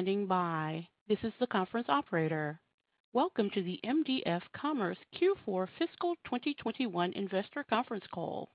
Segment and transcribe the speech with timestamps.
[0.00, 0.88] Standing by.
[1.08, 2.58] This is the conference operator.
[3.12, 8.48] Welcome to the mdf commerce Q4 fiscal 2021 investor conference call.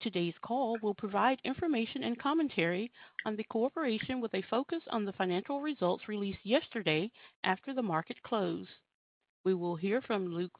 [0.00, 2.90] Today's call will provide information and commentary
[3.24, 7.08] on the corporation with a focus on the financial results released yesterday
[7.44, 8.70] after the market closed.
[9.44, 10.50] We will hear from Luc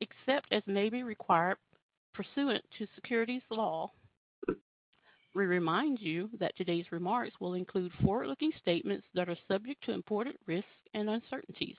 [0.00, 1.58] except as may be required
[2.14, 3.90] pursuant to securities law.
[5.34, 10.36] We remind you that today's remarks will include forward-looking statements that are subject to important
[10.46, 11.76] risks and uncertainties.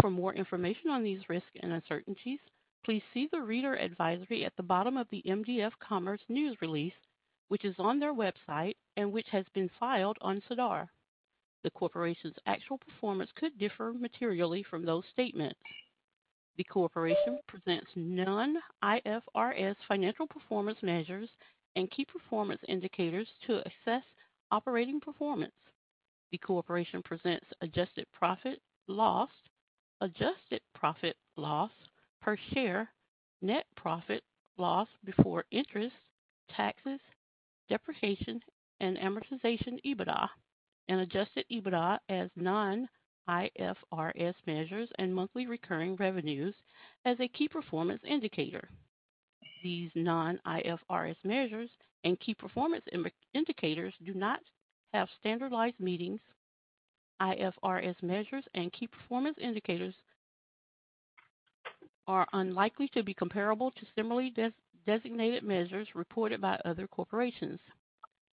[0.00, 2.40] For more information on these risks and uncertainties,
[2.84, 6.94] please see the reader advisory at the bottom of the mdf commerce news release,
[7.48, 10.88] which is on their website and which has been filed on SEDAR.
[11.62, 15.60] The corporation's actual performance could differ materially from those statements.
[16.56, 21.28] The corporation presents non-IFRS financial performance measures
[21.76, 24.04] and key performance indicators to assess
[24.50, 25.54] operating performance.
[26.32, 29.30] The corporation presents adjusted profit loss,
[30.00, 31.70] adjusted profit loss
[32.22, 32.88] per share,
[33.42, 34.22] net profit
[34.58, 35.94] loss before interest,
[36.54, 37.00] taxes,
[37.68, 38.40] depreciation,
[38.80, 40.28] and amortization EBITDA,
[40.88, 46.54] and adjusted EBITDA as non-IFRS measures and monthly recurring revenues
[47.04, 48.68] as a key performance indicator.
[49.62, 51.70] These non-IFRS measures
[52.04, 52.84] and key performance
[53.34, 54.40] indicators do not
[54.92, 56.20] have standardized meanings.
[57.20, 59.94] IFRS measures and key performance indicators
[62.06, 64.34] are unlikely to be comparable to similarly
[64.86, 67.60] designated measures reported by other corporations.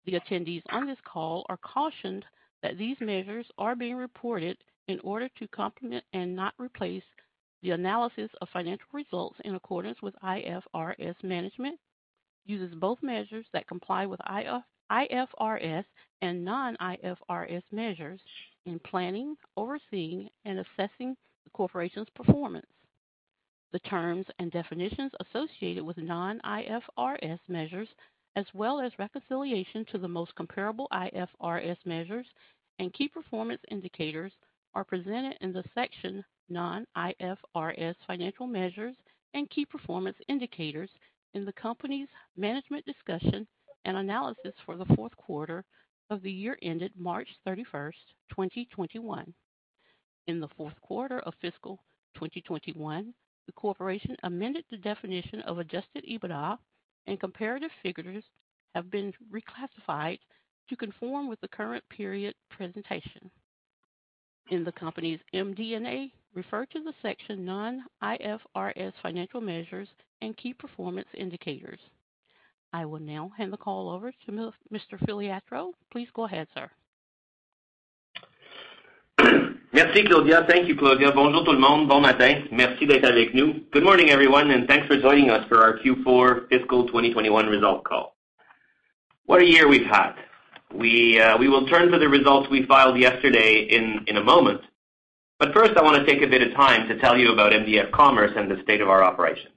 [0.06, 2.26] The attendees on this call are cautioned
[2.62, 4.58] that these measures are being reported
[4.88, 7.04] in order to complement and not replace
[7.64, 11.16] the analysis of financial results in accordance with IFRS.
[11.24, 11.80] Management
[12.46, 14.20] uses both measures that comply with
[14.92, 15.86] IFRS
[16.22, 18.22] and non-IFRS measures
[18.66, 22.66] in planning, overseeing, and assessing the corporation's performance.
[23.72, 27.90] The terms and definitions associated with non-IFRS measures,
[28.36, 32.28] as well as reconciliation to the most comparable IFRS measures
[32.80, 34.32] and key performance indicators,
[34.74, 38.96] are presented in the section Non-IFRS Financial Measures
[39.34, 40.90] and Key Performance Indicators
[41.34, 43.48] in the company's management discussion
[43.86, 45.64] and analysis for the fourth quarter
[46.10, 47.94] of the year ended March 31st,
[48.30, 49.34] 2021.
[50.28, 51.80] In the fourth quarter of fiscal
[52.16, 53.14] 2021,
[53.46, 56.58] the corporation amended the definition of adjusted EBITDA,
[57.08, 58.24] and comparative figures
[58.74, 60.20] have been reclassified
[60.70, 63.30] to conform with the current period presentation.
[64.50, 69.88] In the company's MD&A, refer to the section Non-IFRS Financial Measures
[70.22, 71.80] and Key Performance Indicators.
[72.76, 75.00] I will now hand the call over to Mr.
[75.08, 75.76] Filiatreault.
[75.94, 76.70] Please go ahead, sir.
[79.72, 80.46] Merci, Claudia.
[80.50, 81.14] Thank you, Claudia.
[81.14, 81.88] Bonjour tout le monde.
[81.88, 82.44] Bon matin.
[82.52, 83.62] Merci d'être avec nous.
[83.72, 88.14] Good morning, everyone, and thanks for joining us for our Q4 fiscal 2021 result call.
[89.26, 90.16] What a year we've had.
[90.74, 94.60] Uh, we will turn to the results we filed yesterday in a moment.
[95.54, 98.32] First, I want to take a bit of time to tell you about mdf commerce
[98.36, 99.55] and the state of our operations.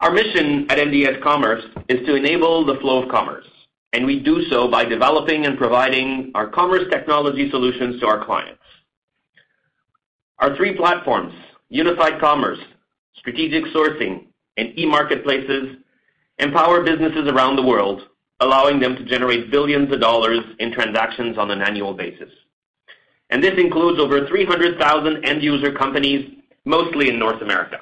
[0.00, 3.46] Our mission at mdf commerce is to enable the flow of commerce,
[3.92, 8.62] and we do so by developing and providing our commerce technology solutions to our clients.
[10.38, 11.34] Our three platforms,
[11.68, 12.60] unified commerce,
[13.16, 15.78] strategic sourcing, and e-marketplaces
[16.38, 18.02] empower businesses around the world,
[18.38, 22.30] allowing them to generate billions of dollars in transactions on an annual basis.
[23.30, 27.80] And This includes over 300,000 end-user companies, mostly in North America.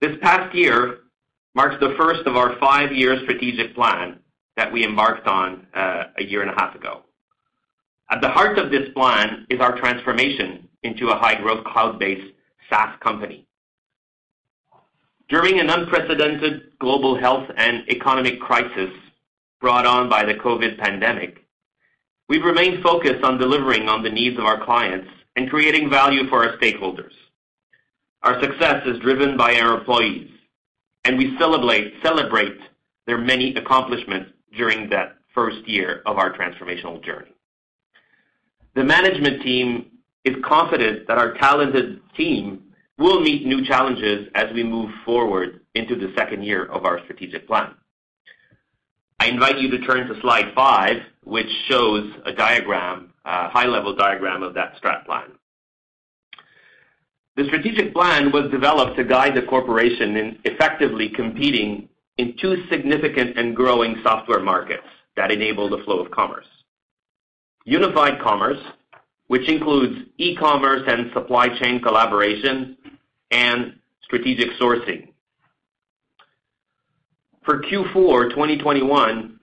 [0.00, 0.98] This past year
[1.54, 4.20] marks the first of our five-year strategic plan
[4.56, 7.02] that we embarked on uh, a year and a half ago.
[8.10, 12.32] At the heart of this plan is our transformation into a high-growth, cloud-based
[12.70, 13.46] SaaS company.
[15.28, 18.90] During an unprecedented global health and economic crisis
[19.60, 21.44] brought on by the COVID pandemic,
[22.28, 26.44] we've remained focused on delivering on the needs of our clients and creating value for
[26.44, 27.12] our stakeholders.
[28.22, 30.30] Our success is driven by our employees,
[31.04, 32.58] and we celebrate
[33.06, 37.32] their many accomplishments during that first year of our transformational journey.
[38.74, 39.86] The management team
[40.24, 42.64] is confident that our talented team
[42.98, 47.46] will meet new challenges as we move forward into the second year of our strategic
[47.46, 47.74] plan.
[49.20, 54.42] I invite you to turn to slide five, which shows a diagram, a high-level diagram
[54.42, 55.30] of that strat plan.
[57.38, 63.38] The strategic plan was developed to guide the corporation in effectively competing in two significant
[63.38, 66.48] and growing software markets that enable the flow of commerce.
[67.64, 68.58] Unified commerce,
[69.28, 72.76] which includes e-commerce and supply chain collaboration
[73.30, 75.06] and strategic sourcing.
[77.44, 79.38] For Q4 2021,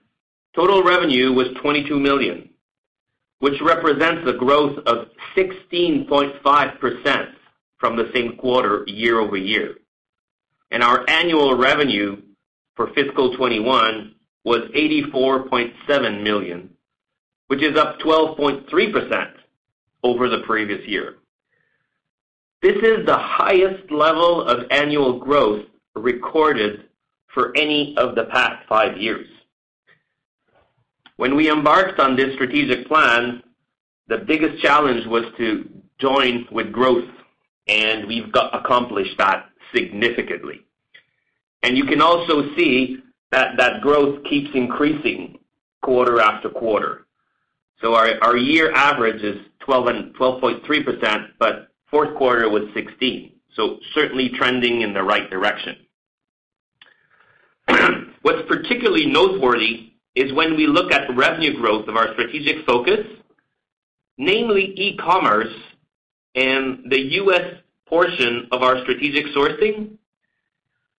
[0.54, 2.50] total revenue was 22 million,
[3.38, 7.35] which represents a growth of 16.5%
[7.78, 9.76] from the same quarter year-over-year.
[10.70, 12.22] And our annual revenue
[12.74, 14.14] for fiscal 2021
[14.44, 16.70] was 84.7 million,
[17.48, 19.32] which is up 12.3%
[20.02, 21.16] over the previous year.
[22.62, 26.84] This is the highest level of annual growth recorded
[27.34, 29.28] for any of the past five years.
[31.16, 33.42] When we embarked on this strategic plan,
[34.08, 35.68] the biggest challenge was to
[35.98, 37.08] join with growth,
[37.66, 40.60] and we've accomplished that significantly.
[41.62, 42.98] And you can also see
[43.32, 45.38] that that growth keeps increasing
[45.82, 47.06] quarter after quarter.
[47.80, 49.36] So our year average is
[49.66, 53.32] 12.3%, but fourth quarter was 16%.
[53.94, 55.76] Certainly trending in the right direction.
[58.22, 63.06] What's particularly noteworthy is when we look at revenue growth of our strategic focus,
[64.18, 65.54] namely e-commerce
[66.36, 67.54] and the U.S.
[67.88, 69.96] portion of our strategic sourcing.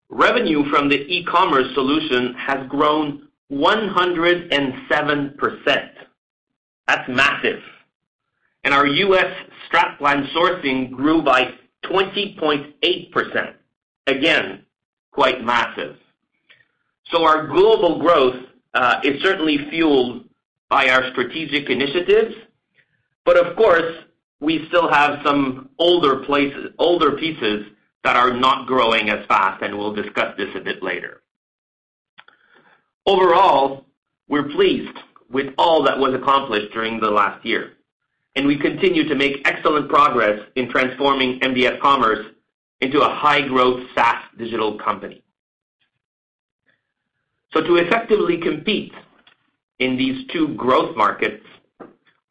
[0.09, 5.89] Revenue from the e-commerce solution has grown 107%.
[6.87, 7.59] That's massive.
[8.63, 9.33] And Our U.S.
[9.69, 11.53] strat plan sourcing grew by
[11.85, 13.53] 20.8%.
[14.07, 14.65] Again,
[15.11, 15.97] quite massive.
[17.11, 18.43] So Our global growth
[18.73, 20.23] uh, is certainly fueled
[20.69, 22.35] by our strategic initiatives.
[23.25, 23.93] But Of course,
[24.39, 27.65] we still have some older places older pieces
[28.03, 31.21] that are not growing as fast, and we'll discuss this a bit later.
[33.05, 33.85] Overall,
[34.27, 34.97] we're pleased
[35.29, 37.73] with all that was accomplished during the last year,
[38.35, 42.25] and we continue to make excellent progress in transforming mdf commerce
[42.79, 45.23] into a high-growth SaaS digital company.
[47.53, 48.93] So to effectively compete
[49.79, 51.43] in these two growth markets,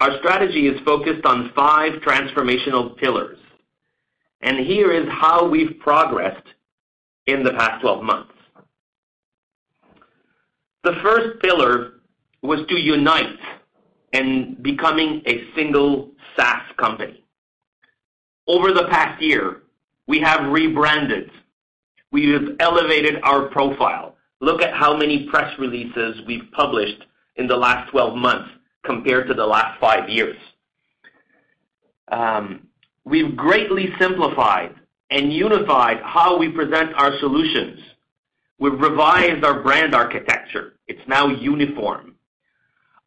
[0.00, 3.38] our strategy is focused on five transformational pillars.
[4.42, 6.46] And here is how we've progressed
[7.26, 8.32] in the past 12 months.
[10.84, 11.94] The first pillar
[12.42, 13.38] was to unite
[14.12, 17.24] and becoming a single SaaS company.
[18.46, 19.62] Over the past year,
[20.06, 21.30] we have rebranded.
[22.12, 24.14] We have elevated our profile.
[24.40, 27.02] Look at how many press releases we've published
[27.36, 28.50] in the last 12 months
[28.86, 30.36] compared to the last five years.
[32.08, 32.68] Um,
[33.04, 34.74] we've greatly simplified
[35.10, 37.80] and unified how we present our solutions.
[38.58, 40.74] We've revised our brand architecture.
[40.88, 42.14] It's now uniform.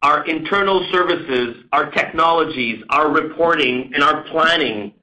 [0.02, 4.94] Our internal services, our technologies, our reporting, and our planning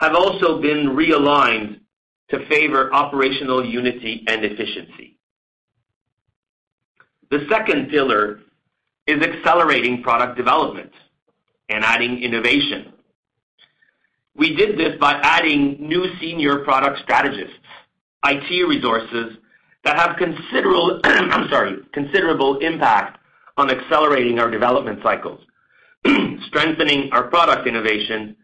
[0.00, 1.80] have also been realigned
[2.30, 5.18] to favor operational unity and efficiency.
[7.30, 8.40] The second pillar
[9.08, 10.92] is accelerating product development
[11.70, 12.92] and adding innovation.
[14.36, 17.56] We did this by adding new senior product strategists,
[18.24, 19.38] IT resources
[19.84, 20.16] that have
[21.92, 23.18] considerable impact
[23.56, 25.40] on accelerating our development cycles,
[26.46, 28.36] strengthening our product innovation,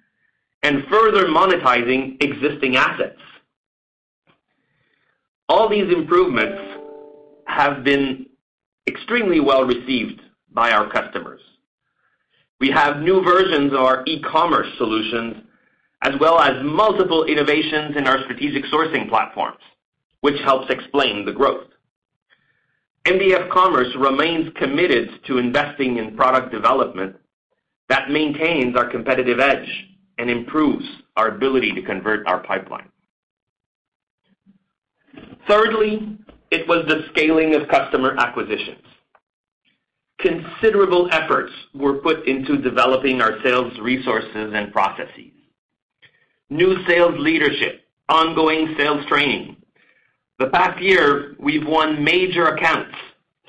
[0.62, 3.20] and further monetizing existing assets.
[5.48, 6.58] All these improvements
[7.46, 8.26] have been
[8.88, 10.22] extremely well-received
[10.54, 11.40] by our customers.
[12.60, 15.36] We have new versions of our e-commerce solutions,
[16.02, 19.58] as well as multiple innovations in our strategic sourcing platforms,
[20.20, 21.66] which helps explain the growth.
[23.04, 27.16] mdf commerce remains committed to investing in product development
[27.88, 29.68] that maintains our competitive edge
[30.18, 32.88] and improves our ability to convert our pipeline.
[35.46, 36.18] Thirdly,
[36.50, 38.86] it was the scaling of customer acquisitions.
[40.24, 45.32] Considerable efforts were put into developing our sales resources and processes.
[46.48, 49.54] New sales leadership, ongoing sales training.
[50.38, 52.96] The past year, we've won major accounts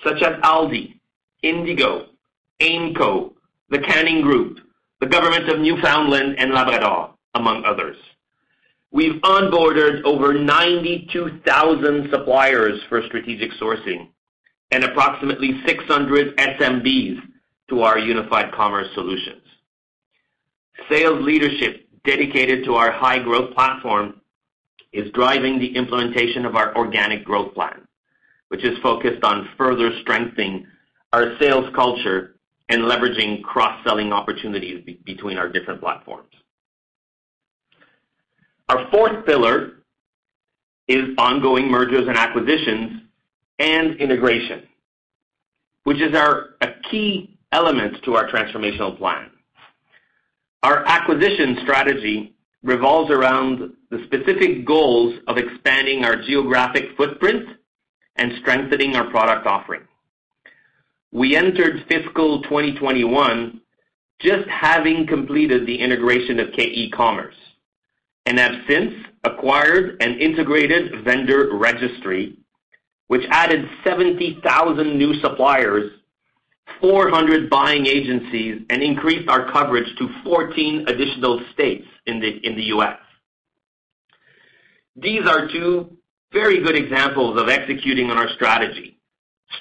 [0.03, 0.99] such as Aldi,
[1.43, 2.07] Indigo,
[2.59, 3.31] AIMCO,
[3.69, 4.59] the Canning Group,
[4.99, 7.95] the Government of Newfoundland and Labrador, among others.
[8.91, 14.09] We've onboarded over 92,000 suppliers for strategic sourcing
[14.71, 17.19] and approximately 600 SMBs
[17.69, 19.41] to our unified commerce solutions.
[20.89, 24.21] Sales leadership dedicated to our high-growth platform
[24.93, 27.87] is driving the implementation of our organic growth plan,
[28.49, 30.67] which is focused on further strengthening
[31.11, 32.35] our sales culture
[32.69, 36.29] and leveraging cross-selling opportunities between our different platforms.
[38.69, 39.83] Our fourth pillar
[40.87, 43.01] is ongoing mergers and acquisitions
[43.59, 44.63] and integration,
[45.83, 49.29] which is a key element to our transformational plan.
[50.63, 57.47] Our acquisition strategy revolves around the specific goals of expanding our geographic footprint
[58.15, 59.83] and strengthening our product offering.
[61.11, 63.61] We entered fiscal 2021
[64.19, 67.35] just having completed the integration of k-ecommerce
[68.25, 68.93] and have since
[69.23, 72.37] acquired an integrated vendor registry,
[73.07, 75.91] which added 70,000 new suppliers,
[76.81, 82.63] 400 buying agencies, and increased our coverage to 14 additional states in the in the
[82.75, 82.97] U.S.
[84.95, 85.97] These are two
[86.31, 88.97] very good examples of executing on our strategy,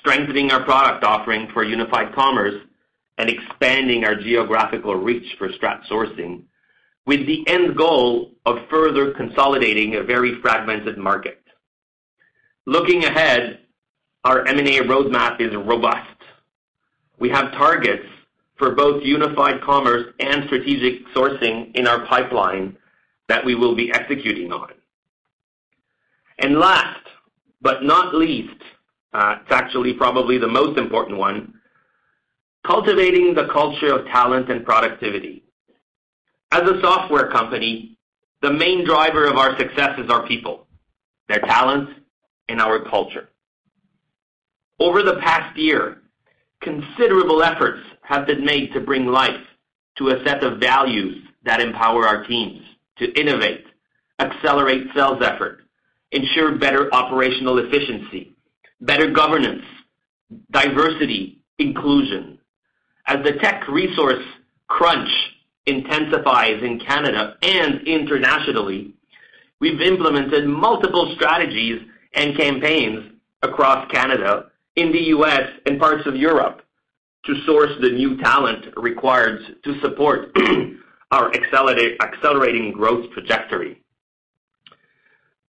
[0.01, 2.55] strengthening our product offering for unified commerce
[3.19, 6.43] and expanding our geographical reach for strat sourcing
[7.07, 11.44] with the end goal of further consolidating a very fragmented market.
[12.67, 13.61] Looking ahead,
[14.25, 16.09] our M&A roadmap is robust.
[17.19, 18.07] We have targets
[18.57, 22.77] for both unified commerce and strategic sourcing in our pipeline
[23.29, 24.71] that we will be executing on.
[26.39, 27.01] And Last
[27.61, 28.61] but not least,
[29.13, 31.55] uh, it's actually probably the most important one,
[32.67, 35.45] cultivating the culture of talent and productivity.
[36.53, 37.97] As a software company,
[38.43, 40.67] the main driver of our success is our people,
[41.29, 41.89] their talent,
[42.49, 43.29] and our culture.
[44.79, 45.99] Over the past year,
[46.61, 49.41] considerable efforts have been made to bring life
[49.99, 52.61] to a set of values that empower our teams
[52.99, 53.65] to innovate,
[54.19, 55.61] accelerate sales effort,
[56.11, 58.35] ensure better operational efficiency,
[58.81, 59.65] better governance,
[60.51, 62.39] diversity, inclusion.
[63.07, 64.25] As the tech resource
[64.69, 65.11] crunch
[65.67, 68.95] intensifies in Canada and internationally,
[69.61, 71.81] we've implemented multiple strategies
[72.15, 76.63] and campaigns across Canada, in the U.S., and parts of Europe
[77.27, 80.37] to source the new talent required to support
[81.11, 83.81] our accelerating growth trajectory.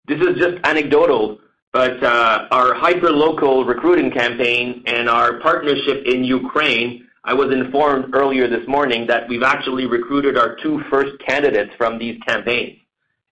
[0.06, 1.38] This is just anecdotal,
[1.72, 8.48] but uh, our hyperlocal recruiting campaign and our partnership in Ukraine, I was informed earlier
[8.48, 12.78] this morning that we've actually recruited our two first candidates from these campaigns.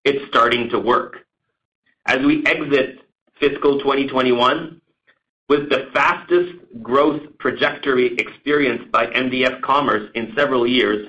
[0.04, 1.26] It's starting to work.
[2.04, 3.00] As we exit
[3.40, 4.80] fiscal 2021
[5.48, 11.08] with the fastest growth trajectory experienced by mdf commerce in several years,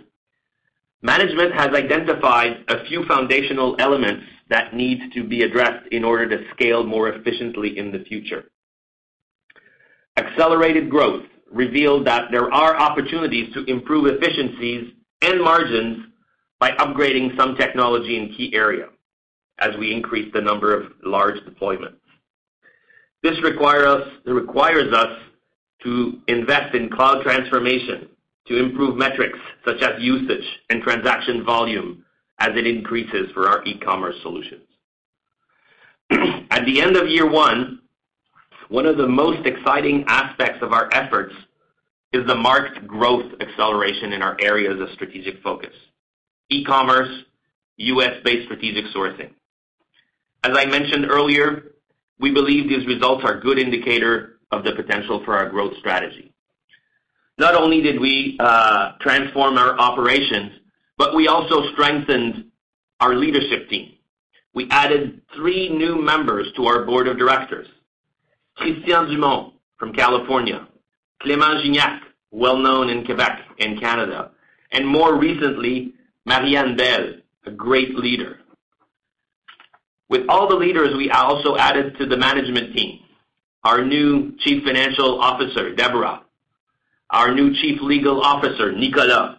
[1.01, 6.49] management has identified a few foundational elements that need to be addressed in order to
[6.51, 8.45] scale more efficiently in the future.
[10.17, 16.05] Accelerated growth revealed that there are opportunities to improve efficiencies and margins
[16.59, 18.89] by upgrading some technology in key areas
[19.59, 21.97] as we increase the number of large deployments.
[23.23, 25.17] This requires us
[25.83, 28.09] to invest in cloud transformation
[28.47, 32.05] to improve metrics such as usage and transaction volume
[32.39, 34.63] as it increases for our e-commerce solutions.
[36.11, 37.81] At the end of year one
[38.69, 41.33] one of the most exciting aspects of our efforts
[42.11, 45.73] is the marked growth acceleration in our areas of strategic focus,
[46.49, 47.23] e-commerce,
[47.77, 49.31] U.S.-based strategic sourcing.
[50.43, 51.71] As I mentioned earlier,
[52.19, 56.33] we believe these results are a good indicator of the potential for our growth strategy.
[57.37, 60.53] Not only did we uh, transform our operations,
[60.97, 62.45] but we also strengthened
[62.99, 63.93] our leadership team.
[64.53, 67.67] We added three new members to our board of directors.
[68.55, 70.67] Christian Dumont from California,
[71.21, 71.99] Clément Gignac,
[72.31, 74.31] well-known in Quebec and Canada,
[74.71, 75.93] and more recently,
[76.25, 77.13] Marianne Bell,
[77.45, 78.39] a great leader.
[80.09, 82.99] With all the leaders, we also added to the management team
[83.63, 86.21] our new Chief Financial Officer, Deborah,
[87.09, 89.37] our new Chief Legal Officer, Nicolas,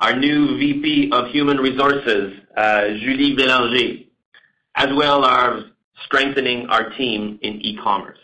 [0.00, 4.06] our new VP of Human Resources, uh, Julie Bélanger,
[4.74, 5.64] as well as
[6.04, 8.18] strengthening our team in e-commerce.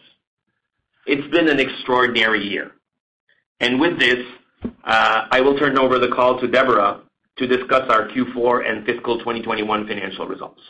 [1.07, 2.73] It's been an extraordinary year.
[3.61, 4.27] And with this,
[4.85, 7.01] uh, I will turn over the call to Deborah
[7.39, 10.61] to discuss our Q4 and fiscal 2021 financial results.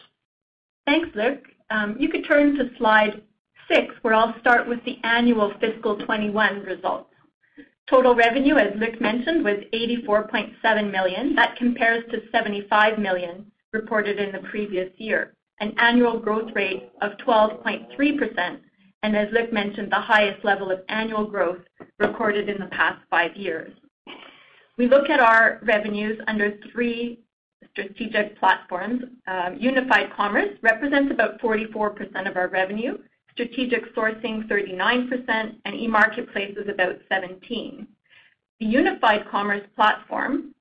[0.86, 1.38] Thanks, Luc.
[1.70, 3.22] Um, you could turn to slide
[3.70, 7.10] six, where I'll start with the annual fiscal 2021 results.
[7.88, 11.34] Total revenue, as Luc mentioned, was 84.7 million.
[11.34, 17.12] That compares to 75 million reported in the previous year, an annual growth rate of
[17.26, 18.58] 12.3%,
[19.02, 21.60] and as Luc mentioned, the highest level of annual growth
[21.98, 23.72] recorded in the past five years.
[24.76, 27.20] We look at our revenues under three
[27.72, 29.02] strategic platforms.
[29.26, 32.98] Um, Unified Commerce represents about 44% of our revenue,
[33.32, 37.86] Strategic Sourcing 39%, and e-marketplace is about 17.
[38.58, 40.54] The Unified Commerce platform,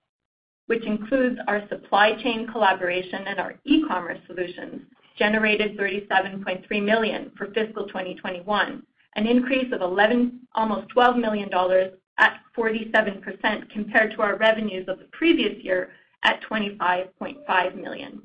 [0.68, 4.82] which includes our supply chain collaboration and our e-commerce solutions,
[5.18, 8.84] generated 37.3 million for fiscal 2021,
[9.16, 15.06] an increase of almost 12 million dollars at 47% compared to our revenues of the
[15.12, 15.92] previous year
[16.24, 18.22] at 25.5 million.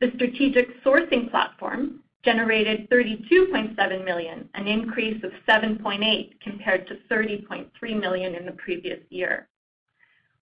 [0.00, 8.34] The Strategic Sourcing platform generated 32.7 million, an increase of 7.8 compared to 30.3 million
[8.34, 9.48] in the previous year.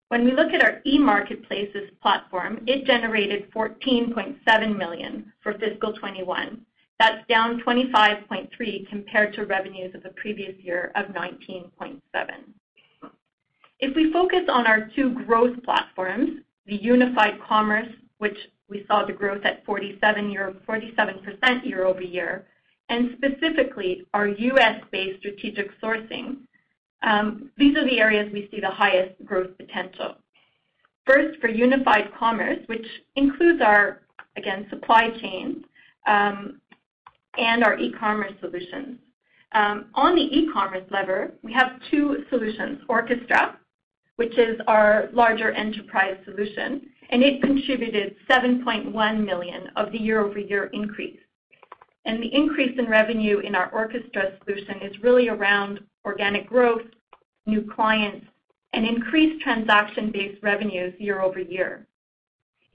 [0.09, 6.65] When we look at our e-marketplaces platform, it generated 14.7 million for fiscal 2021.
[6.99, 11.71] That's down 25.3 compared to revenues of the previous year of 19.7
[12.13, 12.55] million.
[13.81, 17.89] If we focus on our two growth platforms, the Unified Commerce,
[18.19, 18.37] which
[18.69, 22.47] we saw the growth at 47% year-over-year,
[22.89, 26.39] and specifically our U.S.-based Strategic Sourcing,
[27.03, 30.17] um, these are the areas we see the highest growth potential.
[31.07, 34.03] First, for Unified Commerce, which includes our,
[34.37, 35.65] again, supply chain,
[36.07, 36.61] um,
[37.39, 38.99] and our e-commerce solutions.
[39.53, 43.55] Um, on the e-commerce lever, we have two solutions, Orckestra,
[44.19, 51.21] which is our larger enterprise solution, and it contributed 7.1 million of the year-over-year increase.
[52.05, 56.83] And the increase in revenue in our Orckestra solution is really around organic growth,
[57.47, 58.27] new clients,
[58.73, 61.87] and increased transaction-based revenues year-over-year.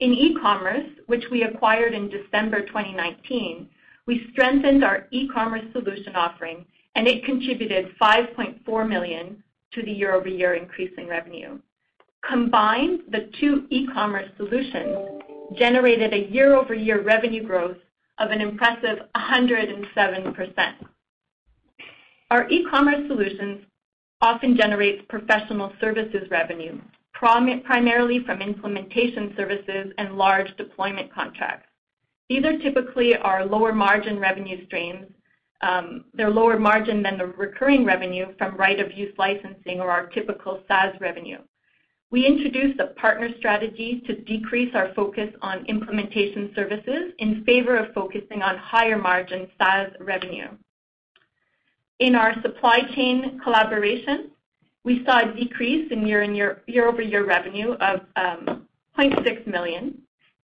[0.00, 3.68] In e-commerce, which we acquired in December 2019,
[4.06, 9.42] we strengthened our e-commerce solution offering, and it contributed 5.4 million
[9.74, 11.58] to the year-over-year increase in revenue.
[12.28, 15.22] Combined, the two e-commerce solutions
[15.58, 17.76] generated a year-over-year revenue growth
[18.18, 20.74] of an impressive 107%.
[22.30, 23.60] Our e-commerce solutions
[24.22, 26.80] often generate professional services revenue,
[27.12, 31.68] primarily from implementation services and large deployment contracts.
[32.30, 35.06] These are typically our lower margin revenue streams.
[35.62, 40.06] Um, they're lower margin than the recurring revenue from right of use licensing or our
[40.08, 41.38] typical SaaS revenue.
[42.10, 47.92] We introduced a partner strategy to decrease our focus on implementation services in favor of
[47.92, 50.48] focusing on higher margin SaaS revenue.
[51.98, 54.30] In our supply chain collaboration,
[54.84, 59.98] we saw a decrease in year-over-year revenue of um, 0.6 million.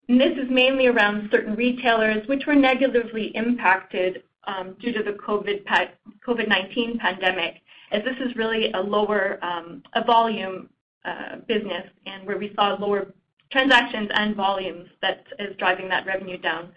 [0.09, 5.13] and This is mainly around certain retailers which were negatively impacted Um, due to the
[5.13, 10.69] COVID-19 pandemic, as this is really a lower um, volume
[11.05, 13.15] uh, business and where we saw lower
[13.51, 16.71] transactions and volumes that is driving that revenue down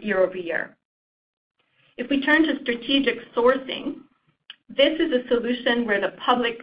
[0.00, 0.76] year-over-year.
[1.96, 3.96] If we turn to Strategic Sourcing,
[4.68, 6.58] this is a solution where the public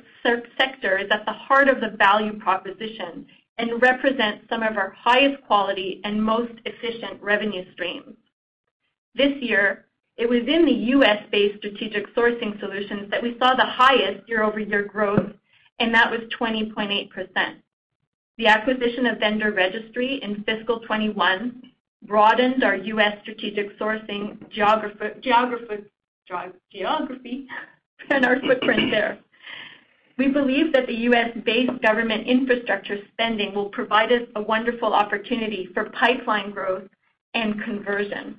[0.57, 3.25] sector is at the heart of the value proposition
[3.57, 8.15] and represents some of our highest quality and most efficient revenue streams.
[9.15, 9.85] This year,
[10.17, 15.31] it was in the U.S.-based Strategic Sourcing solutions that we saw the highest year-over-year growth,
[15.79, 17.09] and that was 20.8%.
[18.37, 21.61] The acquisition of Vendor Registry in fiscal 2021
[22.03, 23.17] broadened our U.S.
[23.21, 25.11] strategic sourcing geography
[28.09, 29.19] and our footprint there.
[30.17, 35.89] We believe that the U.S.-based government infrastructure spending will provide us a wonderful opportunity for
[35.89, 36.87] pipeline growth
[37.33, 38.37] and conversion.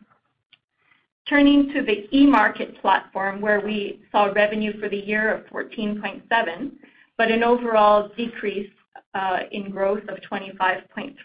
[1.29, 6.73] Turning to the eMarket platform, where we saw revenue for the year of 14.7,
[7.17, 8.71] but an overall decrease
[9.15, 11.17] uh, in growth of 25.3%.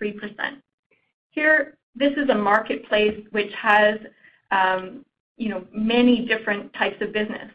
[1.31, 3.97] Here, this is a marketplace which has
[4.51, 5.03] um,
[5.39, 7.49] you know, many different types of business.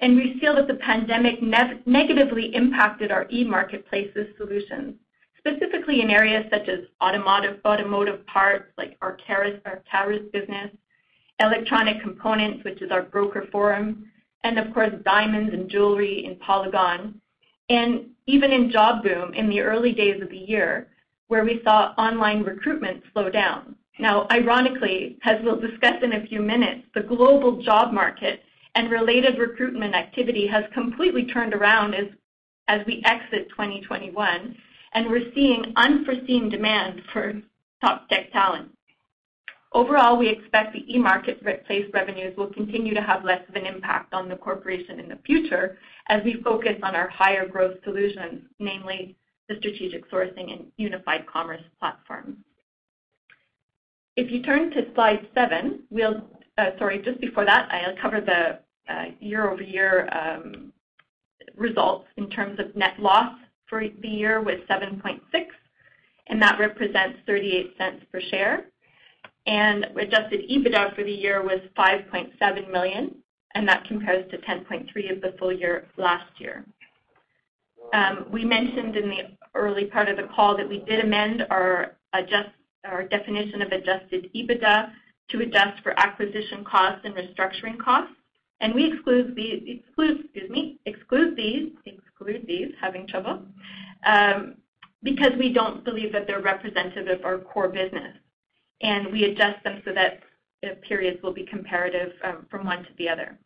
[0.00, 1.40] And we feel that the pandemic
[1.86, 4.96] negatively impacted our eMarketplaces solutions,
[5.38, 9.60] specifically in areas such as automotive automotive parts, like our Caris
[10.32, 10.70] business,
[11.42, 14.06] electronic components, which is our Broker Forum,
[14.44, 17.20] and of course, diamonds and jewelry in Polygon,
[17.68, 20.88] and even in Jobboom in the early days of the year,
[21.28, 23.74] where we saw online recruitment slow down.
[23.98, 28.42] Now, ironically, as we'll discuss in a few minutes, the global job market
[28.74, 31.94] and related recruitment activity has completely turned around
[32.68, 34.56] as we exit 2021,
[34.94, 37.34] and we're seeing unforeseen demand for
[37.80, 38.70] top tech talent.
[39.74, 44.28] Overall, we expect the eMarketplace revenues will continue to have less of an impact on
[44.28, 49.16] the corporation in the future as we focus on our higher growth solutions, namely
[49.48, 52.36] the strategic sourcing and unified commerce platforms.
[54.16, 55.84] If you turn to slide seven,
[56.58, 58.58] uh, sorry, just before that, I'll cover the
[58.92, 60.72] uh, year-over-year um,
[61.56, 63.34] results in terms of net loss
[63.68, 65.20] for the year was 7.6,
[66.26, 68.66] and that represents 0.38 per share.
[69.46, 73.16] And adjusted EBITDA for the year was 5.7 million,
[73.54, 76.64] and that compares to 10.3 of the full year last year.
[77.92, 79.18] Um, we mentioned in the
[79.54, 81.96] early part of the call that we did amend our
[83.10, 84.92] definition of adjusted EBITDA
[85.30, 88.14] to adjust for acquisition costs and restructuring costs.
[88.60, 93.42] And we exclude these excuse me, exclude these, exclude these, having trouble,
[94.06, 94.54] um,
[95.02, 98.16] because we don't believe that they're representative of our core business.
[98.82, 100.20] And we adjust them so that
[100.62, 103.38] the periods will be comparative um, from one to the other.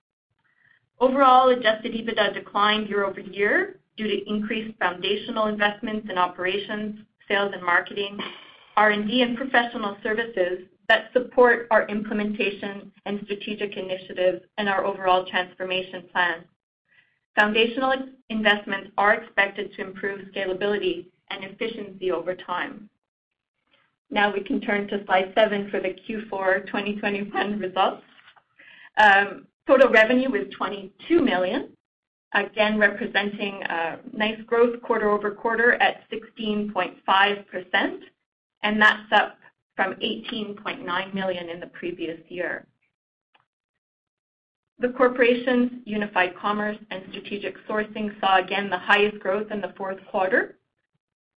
[0.98, 8.18] Overall, adjusted EBITDA declined year-over-year due to increased foundational investments in operations, sales and marketing,
[8.76, 16.04] R&D, and professional services that support our implementation and strategic initiatives and our overall transformation
[16.12, 16.44] plan.
[17.34, 17.94] Foundational
[18.30, 22.88] investments are expected to improve scalability and efficiency over time.
[24.10, 28.02] Now we can turn to slide seven for the Q4 2021 results.
[28.98, 31.70] Um, total revenue was 22 million,
[32.32, 37.98] again, representing a nice growth quarter-over-quarter at 16.5%,
[38.62, 39.38] and that's up
[39.74, 42.66] from 18.9 million in the previous year.
[44.78, 49.98] The corporation's unified commerce and strategic sourcing saw again the highest growth in the fourth
[50.10, 50.58] quarter,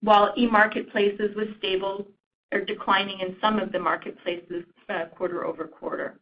[0.01, 2.05] while e-marketplaces was stable
[2.51, 6.19] or declining in some of the marketplaces uh, quarter-over-quarter.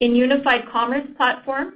[0.00, 1.74] In unified commerce platform,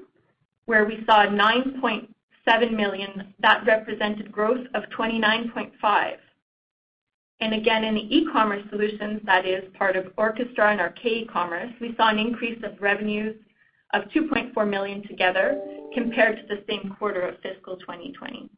[0.67, 6.17] where we saw 9.7 million, that represented growth of 29.5%.
[7.41, 12.09] Again, in the e-commerce solutions, that is part of Orckestra and our k-ecommerce, we saw
[12.09, 13.37] an increase of revenues
[13.93, 15.61] of 2.4 million together
[15.95, 18.51] compared to the same quarter of fiscal 2020.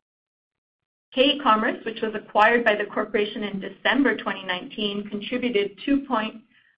[1.15, 5.79] K-ecommerce, which was acquired by the corporation in December 2019, contributed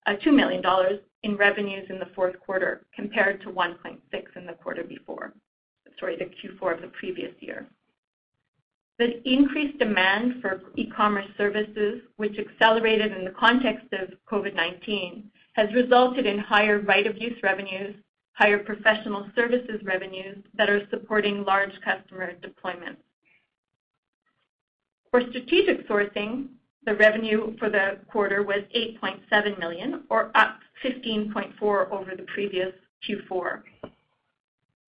[0.07, 4.01] uh, 2 million dollars in revenues in the fourth quarter, compared to 1.6 million
[4.37, 5.35] in the quarter before.
[5.99, 7.69] Sorry, the Q4 of the previous year.
[8.99, 16.27] The increased demand for e-commerce services, which accelerated in the context of COVID-19, has resulted
[16.27, 17.97] in higher right of use revenues,
[18.33, 22.97] higher professional services revenues that are supporting large customer deployments.
[25.11, 26.49] For strategic sourcing,
[26.85, 32.73] the revenue for the quarter was 8.7 million, or up 15.4 over the previous
[33.09, 33.63] Q4.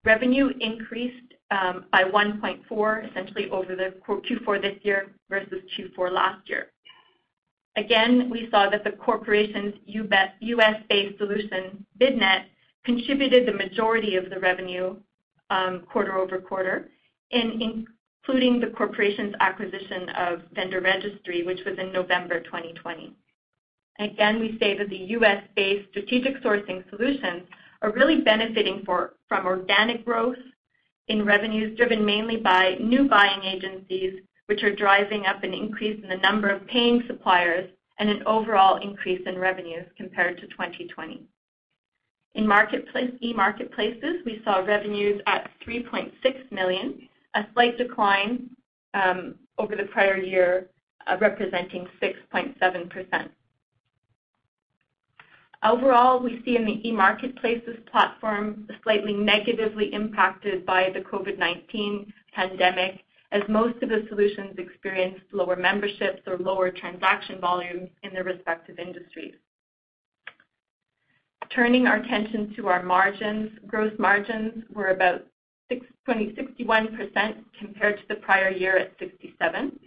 [0.03, 6.67] Revenue increased um, by 1.4, essentially over the Q4 this year versus Q4 last year.
[7.75, 12.45] Again, we saw that the corporation's U.S.-based solution, BidNet,
[12.83, 14.95] contributed the majority of the revenue
[15.49, 16.89] um, quarter-over-quarter,
[18.23, 23.15] including the corporation's acquisition of Vendor Registry, which was in November 2020.
[23.99, 27.43] Again, we say that the U.S.-based strategic sourcing solutions
[27.81, 30.37] are really benefiting from organic growth
[31.07, 36.09] in revenues driven mainly by new buying agencies which are driving up an increase in
[36.09, 41.23] the number of paying suppliers and an overall increase in revenues compared to 2020.
[42.35, 46.11] In e-marketplaces, we saw revenues at 3.6
[46.51, 48.49] million, a slight decline
[48.93, 50.69] um, over the prior year,
[51.07, 53.29] uh, representing 6.7%.
[55.63, 63.43] Overall, we see in the e-marketplaces platform slightly negatively impacted by the COVID-19 pandemic, as
[63.47, 69.35] most of the solutions experienced lower memberships or lower transaction volumes in their respective industries.
[71.53, 75.25] Turning our attention to our margins, gross margins were about
[75.71, 79.79] 61% compared to the prior year at 67.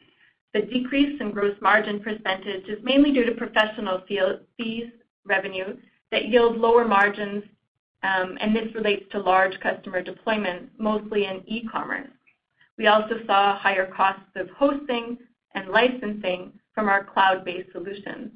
[0.53, 4.91] The decrease in gross margin percentage is mainly due to professional fees
[5.25, 5.77] revenue
[6.11, 7.43] that yield lower margins,
[8.03, 12.11] um, and this relates to large customer deployments, mostly in e-commerce.
[12.79, 15.19] We also saw higher costs of hosting
[15.55, 18.31] and licensing from our cloud-based solutions.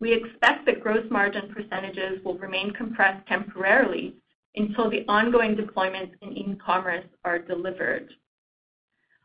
[0.00, 4.14] We expect that gross margin percentages will remain compressed temporarily
[4.56, 8.12] until the ongoing deployments in e-commerce are delivered.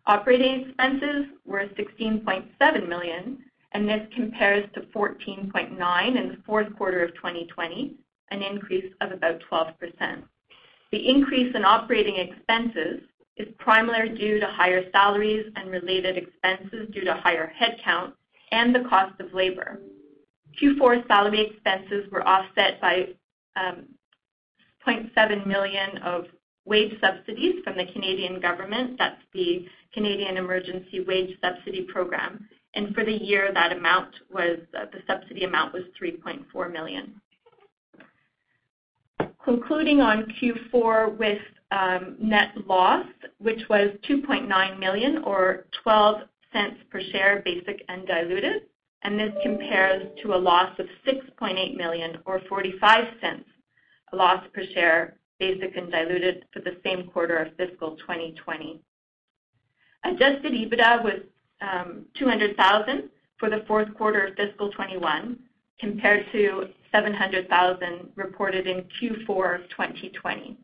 [0.05, 3.39] Operating expenses were 16.7 million,
[3.73, 7.95] and this compares to 14.9 million in the fourth quarter of 2020,
[8.31, 9.73] an increase of about 12%.
[10.91, 13.01] The increase in operating expenses
[13.35, 18.13] is primarily due to higher salaries and related expenses due to higher headcount
[18.51, 19.81] and the cost of labor.
[20.61, 23.09] Q4 salary expenses were offset by
[23.57, 23.85] um,
[24.87, 26.25] 0.7 million of
[26.65, 28.97] wage subsidies from the Canadian government.
[28.97, 32.47] That's the Canada Emergency Wage Subsidy program.
[32.75, 37.19] And for the year, that amount was uh, the subsidy amount was 3.4 million.
[39.43, 41.39] Concluding on Q4 with
[42.19, 43.05] net loss,
[43.39, 46.23] which was 2.9 million or 0.12
[46.89, 48.63] per share, basic and diluted,
[49.03, 53.43] and this compares to a loss of 6.8 million or 0.45
[54.13, 58.81] loss per share, basic and diluted for the same quarter of fiscal 2020.
[60.03, 61.21] Adjusted EBITDA was
[61.61, 65.37] um, 200,000 for the fourth quarter of fiscal 2021
[65.79, 70.57] compared to 700,000 reported in Q4 of 2020.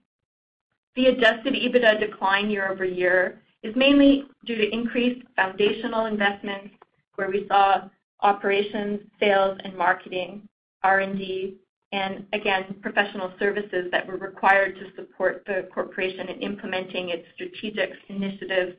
[0.95, 6.75] The adjusted EBITDA decline year-over-year is mainly due to increased foundational investments
[7.15, 7.89] where we saw
[8.21, 10.47] operations, sales and marketing,
[10.83, 11.57] R&D,
[11.93, 17.91] and again, professional services that were required to support the corporation in implementing its strategic
[18.09, 18.73] initiatives,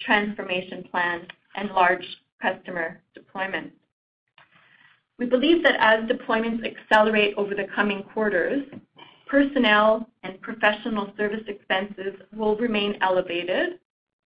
[0.00, 2.04] transformation plans, and large
[2.42, 3.70] customer deployments.
[5.16, 8.64] We believe that as deployments accelerate over the coming quarters,
[9.28, 13.78] personnel and professional service expenses will remain elevated,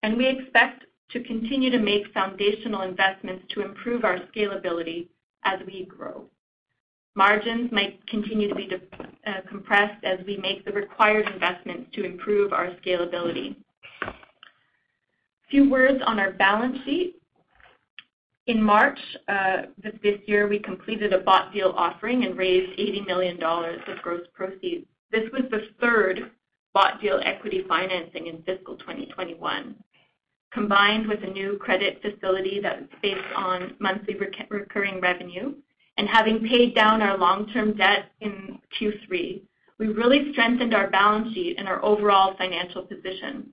[0.03, 5.09] and we expect to continue to make foundational investments to improve our scalability
[5.45, 6.25] as we grow.
[7.15, 8.71] Margins might continue to be
[9.27, 13.57] uh, compressed as we make the required investments to improve our scalability.
[14.03, 14.13] A
[15.51, 17.17] few words on our balance sheet.
[18.47, 23.39] In March uh, this year, we completed a bought deal offering and raised 80 million
[23.39, 24.87] dollars of gross proceeds.
[25.11, 26.31] This was the third
[26.73, 29.75] bought deal equity financing in fiscal 2021.
[30.53, 34.17] Combined with a new credit facility that is based on monthly
[34.49, 35.55] recurring revenue
[36.01, 39.43] and having paid down our long-term debt in Q3,
[39.79, 43.51] we really strengthened our balance sheet and our overall financial position.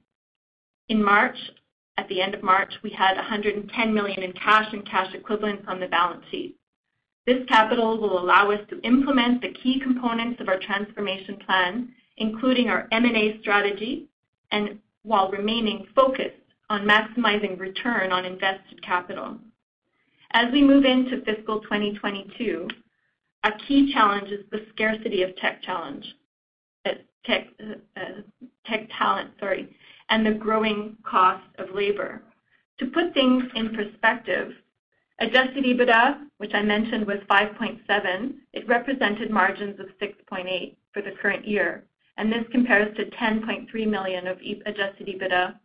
[0.88, 1.36] In March,
[1.98, 5.82] at the end of March, we had 110 million in cash and cash equivalents on
[5.82, 6.56] the balance sheet.
[7.26, 12.70] This capital will allow us to implement the key components of our transformation plan, including
[12.70, 14.08] our M&A strategy,
[14.52, 16.32] and while remaining focused
[16.70, 19.38] on maximizing return on invested capital.
[20.32, 22.68] As we move into fiscal 2022,
[23.44, 25.76] a key challenge is the scarcity of tech uh,
[27.96, 29.32] uh, talent,
[30.10, 32.22] and the growing cost of labor.
[32.80, 34.54] To put things in perspective,
[35.20, 41.48] adjusted EBITDA, which I mentioned was 5.7, it represented margins of 6.8 for the current
[41.48, 41.84] year,
[42.18, 45.56] and this compares to 10.3 million of adjusted EBITDA,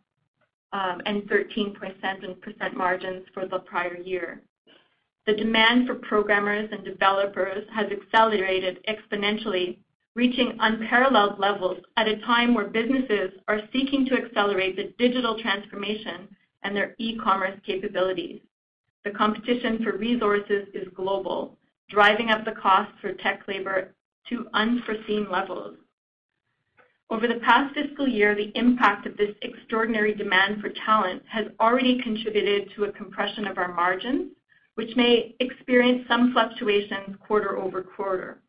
[0.71, 4.41] um, and 13% margins for the prior year.
[5.25, 9.77] The demand for programmers and developers has accelerated exponentially,
[10.15, 16.27] reaching unparalleled levels at a time where businesses are seeking to accelerate the digital transformation
[16.63, 18.41] and their e-commerce capabilities.
[19.05, 21.57] The competition for resources is global,
[21.89, 23.93] driving up the cost for tech labor
[24.29, 25.77] to unforeseen levels.
[27.09, 32.01] Over the past fiscal year, the impact of this extraordinary demand for talent has already
[32.01, 34.31] contributed to a compression of our margins,
[34.75, 38.39] which may experience some fluctuations quarter-over-quarter.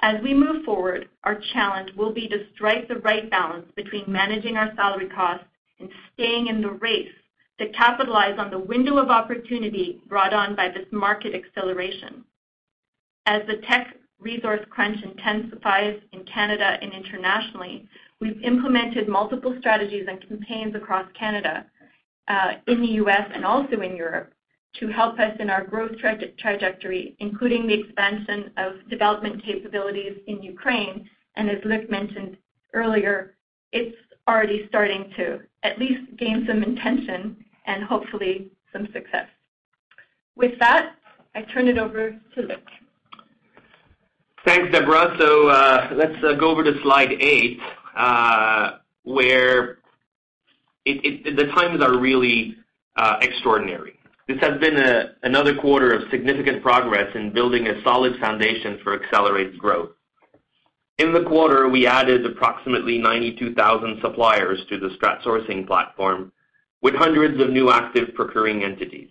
[0.00, 4.56] As we move forward, our challenge will be to strike the right balance between managing
[4.56, 5.46] our salary costs
[5.78, 7.12] and staying in the race
[7.58, 12.24] to capitalize on the window of opportunity brought on by this market acceleration.
[13.26, 17.86] As the tech resource crunch intensifies in Canada and internationally,
[18.20, 21.66] we've implemented multiple strategies and campaigns across Canada,
[22.28, 23.28] uh, in the U.S.
[23.34, 24.32] and also in Europe
[24.74, 25.92] to help us in our growth
[26.38, 31.08] trajectory, including the expansion of development capabilities in Ukraine.
[31.36, 32.36] And as Luc mentioned
[32.72, 33.34] earlier,
[33.72, 33.96] it's
[34.28, 39.28] already starting to at least gain some attention and hopefully some success.
[40.36, 40.94] With that,
[41.34, 42.60] I turn it over to Luc.
[44.44, 45.14] Thanks, Deborah.
[45.20, 47.60] So uh let's uh, go over to slide eight,
[47.96, 49.78] uh, where
[50.84, 52.56] the times are really
[52.96, 53.98] uh, extraordinary.
[54.32, 54.78] This has been
[55.24, 59.90] another quarter of significant progress in building a solid foundation for accelerated growth.
[60.96, 66.32] In the quarter, we added approximately 92,000 suppliers to the StratSourcing platform
[66.80, 69.10] with hundreds of new active procuring entities,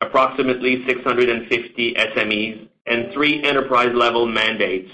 [0.00, 4.90] approximately 650 SMEs, and three enterprise-level mandates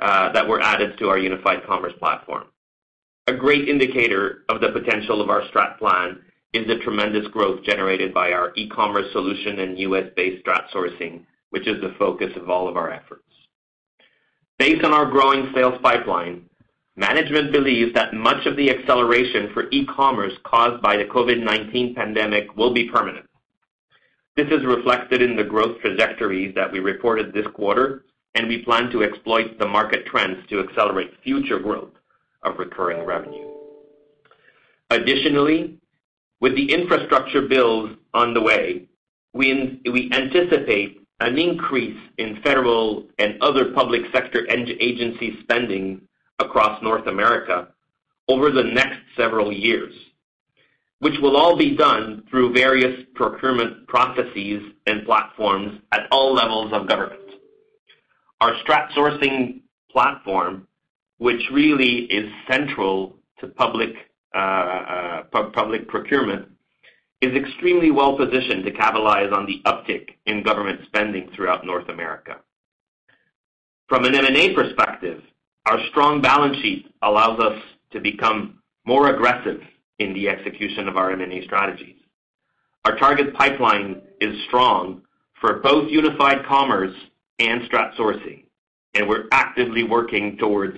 [0.00, 2.46] uh, that were added to our unified commerce platform.
[3.28, 6.18] A great indicator of the potential of our strat plan
[6.56, 11.80] is the tremendous growth generated by our e-commerce solution and U.S.-based strat sourcing, which is
[11.80, 13.22] the focus of all of our efforts.
[14.58, 16.48] Based on our growing sales pipeline,
[16.96, 22.72] management believes that much of the acceleration for e-commerce caused by the COVID-19 pandemic will
[22.72, 23.26] be permanent.
[24.34, 28.90] This is reflected in the growth trajectories that we reported this quarter, and we plan
[28.90, 31.92] to exploit the market trends to accelerate future growth
[32.42, 33.50] of recurring revenue.
[34.90, 35.78] Additionally,
[36.40, 38.88] with the infrastructure bills on the way,
[39.34, 46.00] we anticipate an increase in federal and other public sector agency spending
[46.38, 47.68] across North America
[48.28, 49.94] over the next several years,
[50.98, 56.88] which will all be done through various procurement processes and platforms at all levels of
[56.88, 57.20] government.
[58.40, 60.66] Our Strat Sourcing platform,
[61.18, 63.94] which really is central to public
[64.36, 66.46] Uh, uh, uh, procurement,
[67.22, 72.36] is extremely well-positioned to capitalize on the uptick in government spending throughout North America.
[73.88, 75.22] From an M&A perspective,
[75.64, 79.62] our strong balance sheet allows us to become more aggressive
[80.00, 81.96] in the execution of our M&A strategies.
[82.84, 85.00] Our target pipeline is strong
[85.40, 86.94] for both unified commerce
[87.38, 88.44] and StratSourcing,
[88.94, 90.76] and we're actively working towards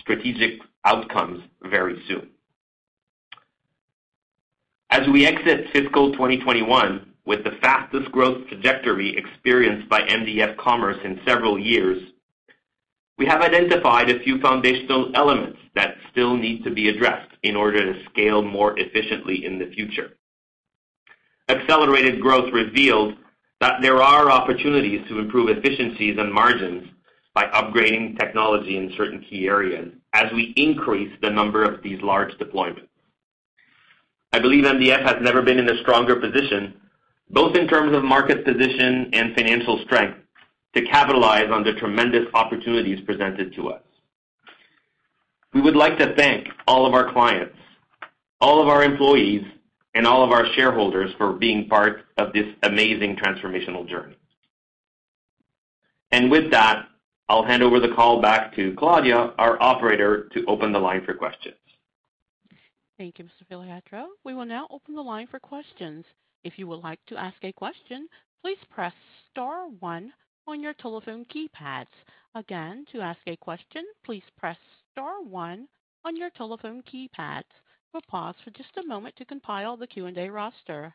[0.00, 2.28] strategic outcomes very soon.
[4.92, 11.20] As we exit fiscal 2021 with the fastest growth trajectory experienced by mdf commerce in
[11.24, 12.02] several years,
[13.16, 17.92] we have identified a few foundational elements that still need to be addressed in order
[17.92, 20.16] to scale more efficiently in the future.
[21.48, 23.14] Accelerated growth revealed
[23.60, 26.88] that there are opportunities to improve efficiencies and margins
[27.32, 32.32] by upgrading technology in certain key areas as we increase the number of these large
[32.38, 32.89] deployments.
[34.32, 36.74] I believe mdf has never been in a stronger position,
[37.30, 40.18] both in terms of market position and financial strength,
[40.74, 43.82] to capitalize on the tremendous opportunities presented to us.
[45.52, 47.56] We would like to thank all of our clients,
[48.40, 49.42] all of our employees,
[49.94, 54.16] and all of our shareholders for being part of this amazing transformational journey.
[56.12, 56.86] And with that,
[57.28, 61.14] I'll hand over the call back to Claudia, our operator, to open the line for
[61.14, 61.56] questions.
[63.00, 63.46] Thank you, Mr.
[63.50, 64.10] Filiatreault.
[64.26, 66.04] We will now open the line for questions.
[66.44, 68.06] If you would like to ask a question,
[68.42, 68.92] please press
[69.30, 70.12] star one
[70.46, 71.86] on your telephone keypads.
[72.34, 74.58] Again, to ask a question, please press
[74.92, 75.66] star one
[76.04, 77.48] on your telephone keypads.
[77.94, 80.94] We'll pause for just a moment to compile the Q&A roster.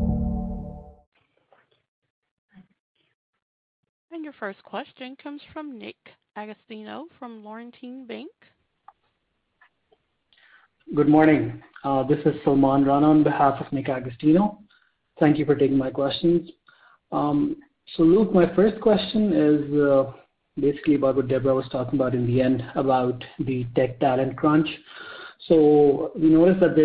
[4.39, 5.95] First question comes from Nick
[6.35, 8.29] Agostino from Laurentian Bank.
[10.95, 11.61] Good morning.
[11.83, 14.59] Uh, this is Salman Rana on behalf of Nick Agostino.
[15.19, 16.49] Thank you for taking my questions.
[17.11, 17.57] Um,
[17.95, 20.11] so, Luc, my first question is uh,
[20.59, 24.67] basically about what Deborah was talking about in the end about the tech talent crunch.
[25.47, 26.75] So, we noticed that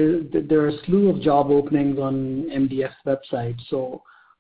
[0.48, 3.56] there are a slew of job openings on mdf's website.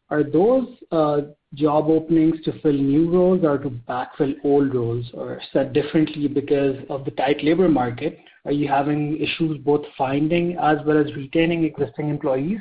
[0.08, 1.22] Are those uh,
[1.54, 5.10] job openings to fill new roles or to backfill old roles?
[5.14, 10.56] Or said differently, because of the tight labor market, are you having issues both finding
[10.58, 12.60] as well as retaining existing employees?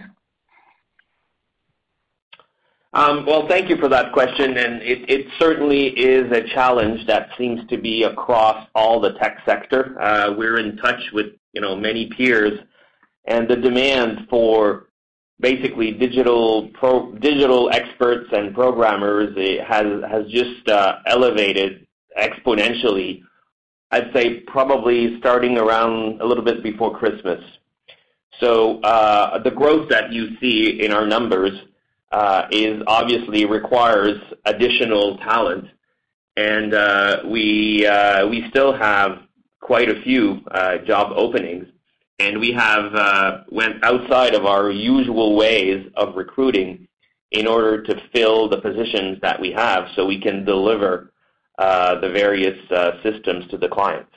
[2.94, 7.68] Um, well, thank you for that question, and it certainly is a challenge that seems
[7.68, 10.02] to be across all the tech sector.
[10.02, 12.58] Uh, we're in touch with, you know, many peers,
[13.26, 14.88] and the demand for
[15.40, 19.36] basically digital pro digital experts and programmers
[19.68, 20.68] has has just
[21.08, 21.86] elevated
[22.18, 23.22] exponentially,
[23.92, 27.44] I'd say probably starting around a little bit before Christmas.
[28.40, 31.52] So uh the growth that you see in our numbers
[32.52, 35.66] is obviously requires additional talent.
[36.38, 39.20] And uh we uh we still have
[39.60, 40.42] quite a few
[40.86, 41.68] job openings,
[42.20, 46.88] and we have uh, went outside of our usual ways of recruiting
[47.32, 51.12] in order to fill the positions that we have so we can deliver
[51.58, 54.12] uh, the various uh, systems to the clients.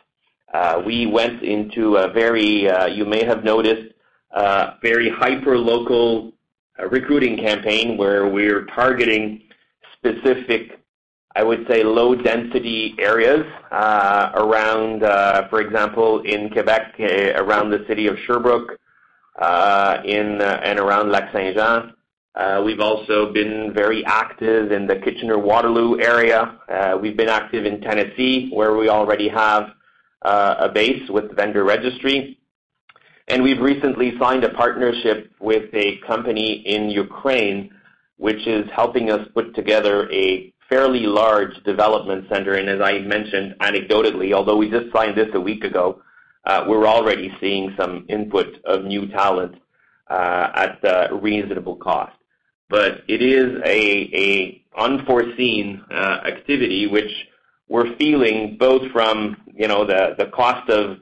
[0.86, 3.94] We went into a very, you may have noticed,
[4.30, 6.32] uh very hyper-local
[6.90, 9.42] recruiting campaign where we're targeting
[9.94, 10.77] specific,
[11.38, 17.04] I would say, low-density areas uh, around, uh, for example, in Quebec, uh,
[17.44, 18.70] around the city of Sherbrooke,
[20.04, 21.94] in and around Lac-Saint-Jean.
[22.64, 26.58] We've also been very active in the Kitchener-Waterloo area.
[27.00, 29.70] We've been active in Tennessee, where we already have
[30.22, 32.36] a base with Vendor Registry.
[33.28, 37.70] And we've recently signed a partnership with a company in Ukraine,
[38.16, 42.54] which is helping us put together a fairly large development center.
[42.54, 46.02] And as I mentioned anecdotally, although we just signed this a week ago,
[46.44, 49.54] uh, we're already seeing some input of new talent
[50.08, 52.16] uh, at a reasonable cost.
[52.70, 57.10] But it is an unforeseen uh, activity which
[57.68, 60.98] we're feeling both from, you know, the cost of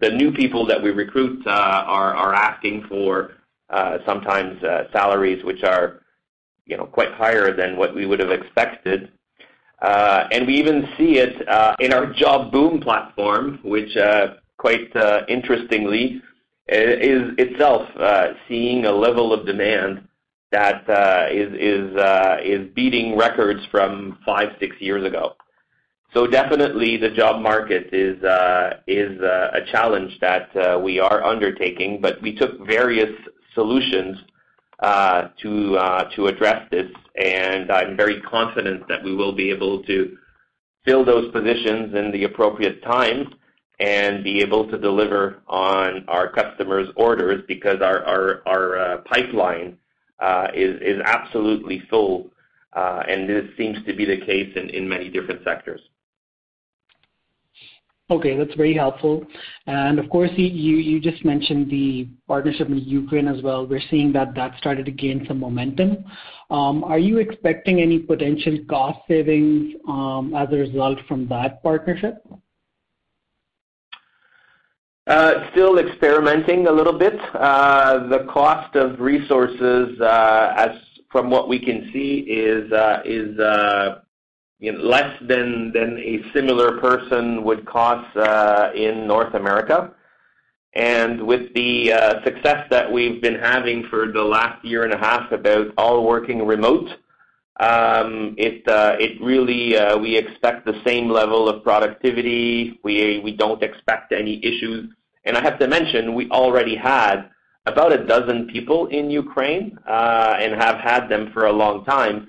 [0.00, 3.32] the new people that we recruit are asking for
[4.06, 4.60] sometimes
[4.92, 6.02] salaries which are,
[6.68, 9.10] you know, quite higher than what we would have expected.
[9.80, 14.92] Uh, and we even see it uh, in our JobBoom platform, which uh, quite
[15.28, 16.20] interestingly
[16.68, 17.88] is itself
[18.46, 20.06] seeing a level of demand
[20.52, 20.84] that
[21.32, 25.34] is beating records from five, six years ago.
[26.12, 32.66] So definitely the job market is a challenge that we are undertaking, but we took
[32.66, 33.14] various
[33.54, 34.18] solutions
[36.28, 40.16] address this, and I'm very confident that we will be able to
[40.84, 43.34] fill those positions in the appropriate time
[43.80, 49.78] and be able to deliver on our customers' orders because our pipeline
[50.20, 52.28] uh is absolutely full,
[52.72, 55.80] uh and this seems to be the case in many different sectors.
[58.10, 59.22] Okay, that's very helpful.
[59.66, 63.66] And of course, you you just mentioned the partnership in Ukraine as well.
[63.66, 66.04] We're seeing that that started to gain some momentum.
[66.50, 72.26] Um, are you expecting any potential cost savings um, as a result from that partnership?
[75.06, 77.18] Uh, still experimenting a little bit.
[77.34, 80.70] Uh, the cost of resources, uh, as
[81.10, 82.70] from what we can see is,
[83.04, 84.00] you know,
[84.60, 89.92] less than a similar person would cost uh, in North America.
[90.74, 94.98] And with the uh, success that we've been having for the last year and a
[94.98, 96.88] half about all working remote,
[97.60, 102.78] um, it uh it really uh, we expect the same level of productivity.
[102.84, 104.90] We we don't expect any issues.
[105.24, 107.30] And I have to mention, we already had
[107.66, 112.28] about a dozen people in Ukraine and have had them for a long time.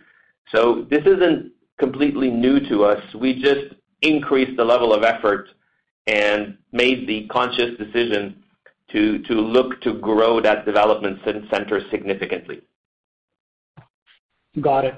[0.53, 3.01] So this isn't completely new to us.
[3.15, 5.49] We just increased the level of effort
[6.07, 8.43] and made the conscious decision
[8.91, 12.61] to to look to grow that development center significantly.
[14.59, 14.95] Got it.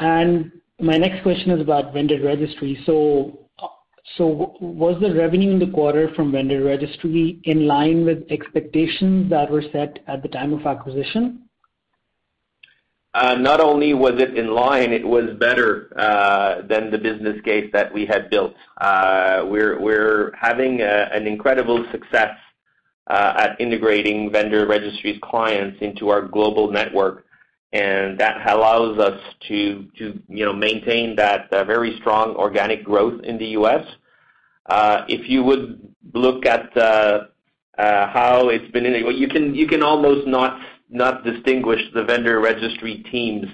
[0.00, 0.50] And
[0.80, 2.82] my next question is about Vendor Registry.
[2.84, 3.38] So
[4.16, 9.50] so was the revenue in the quarter from Vendor Registry in line with expectations that
[9.50, 11.48] were set at the time of acquisition?
[13.14, 17.68] Uh, not only was it in line, it was better uh, than the business case
[17.72, 18.54] that we had built.
[18.80, 22.34] Uh we're we're having uh, an incredible success
[23.08, 27.26] at integrating Vendor Registry's clients into our global network,
[27.72, 33.36] and that allows us to to you know, maintain that very strong organic growth in
[33.36, 33.84] the U.S.
[35.08, 36.70] If you would look at
[37.76, 40.58] how it's been, in you can you can almost not
[41.24, 43.46] distinguish the vendor registry teams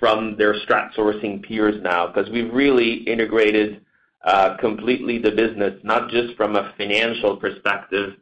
[0.00, 3.84] from their strat sourcing peers now, because we've really integrated
[4.24, 8.14] uh, completely the business, not just from a financial perspective,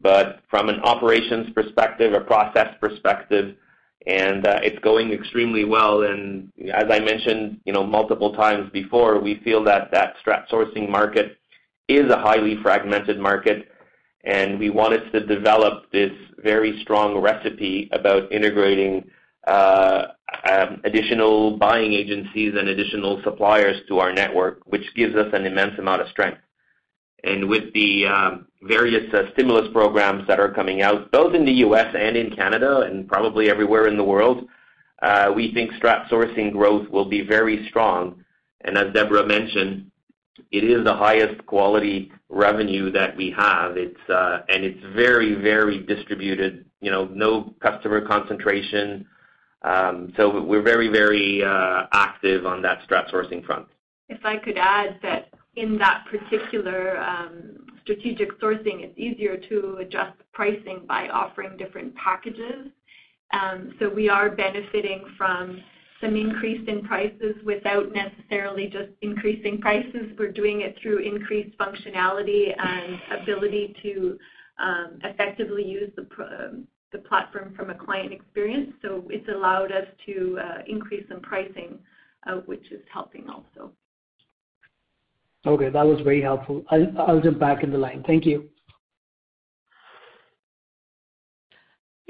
[0.00, 3.56] but from an operations perspective, a process perspective,
[4.06, 6.02] and uh, it's going extremely well.
[6.02, 10.88] And as I mentioned you know, multiple times before, we feel that that strat sourcing
[10.88, 11.38] market
[11.88, 13.68] is a highly fragmented market,
[14.24, 16.12] and we wanted to develop this
[16.42, 19.04] very strong recipe about integrating
[19.46, 20.06] uh,
[20.50, 25.78] um, additional buying agencies and additional suppliers to our network, which gives us an immense
[25.78, 26.40] amount of strength.
[27.24, 31.52] And with the um, various uh, stimulus programs that are coming out, both in the
[31.66, 31.94] U.S.
[31.96, 34.48] and in Canada, and probably everywhere in the world,
[35.02, 38.24] uh, we think strat sourcing growth will be very strong.
[38.62, 39.91] And as Deborah mentioned,
[40.50, 43.76] it is the highest quality revenue that we have.
[43.76, 49.06] And it's very very distributed, no customer concentration.
[49.62, 53.66] Um so We're very very uh active on that strat sourcing front.
[54.08, 56.82] If I could add that in that particular
[57.82, 62.68] strategic sourcing, it's easier to adjust pricing by offering different packages.
[63.32, 65.62] Um so we are benefiting from
[66.02, 70.12] some increase in prices without necessarily just increasing prices.
[70.18, 74.18] We're doing it through increased functionality and ability to
[74.58, 78.72] um, effectively use um, the platform from a client experience.
[78.82, 81.78] So it's allowed us to uh, increase some pricing,
[82.26, 83.72] uh, which is helping also.
[85.46, 85.70] Okay.
[85.70, 86.64] That was very helpful.
[86.70, 88.04] I'll jump back in the line.
[88.06, 88.48] Thank you.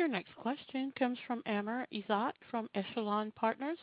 [0.03, 3.79] Your next question comes from Amr Ezzat from Echelon Partners.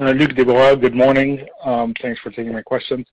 [0.00, 1.44] Uh, Luc, Deborah, good morning.
[1.64, 3.04] Um, thanks for taking my questions.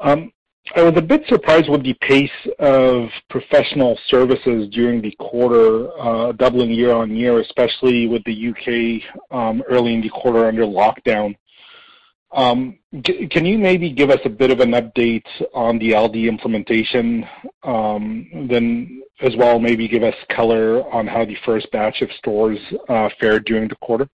[0.00, 0.32] Um,
[0.74, 6.32] I was a bit surprised with the pace of professional services during the quarter, uh,
[6.32, 9.04] doubling year-on-year, especially with the U.K.
[9.30, 11.36] Um, early in the quarter under lockdown.
[12.34, 17.24] Um, can you maybe give us a bit of an update on the Aldi implementation?
[17.62, 22.58] Um, then as well, maybe give us color on how the first batch of stores
[22.88, 24.08] uh, fared during the quarter.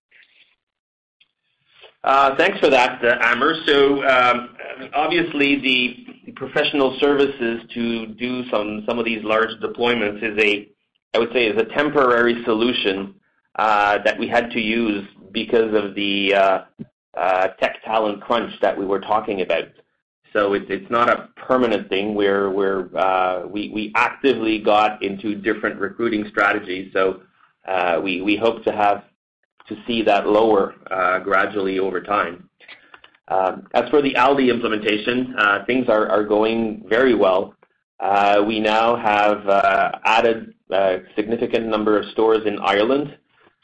[2.03, 3.53] Uh, thanks for that, uh, Amr.
[3.65, 4.55] So, um,
[4.93, 10.67] obviously the professional services to do some of these large deployments is,
[11.13, 13.15] I would say, is a temporary solution
[13.57, 16.35] that we had to use because of the
[17.13, 19.65] Uh, tech talent crunch that we were talking about.
[20.31, 22.17] So it's it's not a permanent thing.
[22.17, 26.93] Uh, we actively got into different recruiting strategies.
[26.93, 27.21] So
[27.67, 29.03] uh we hope to have
[29.67, 32.49] to see that lower uh, gradually over time.
[33.27, 35.35] Um, as for the Aldi implementation,
[35.67, 37.53] things are going very well.
[38.45, 39.47] We now have
[40.05, 43.17] added a significant number of stores in Ireland.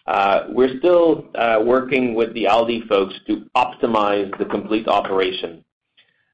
[0.08, 5.66] Uh, we're still uh, working with the Aldi folks to optimize the complete operation.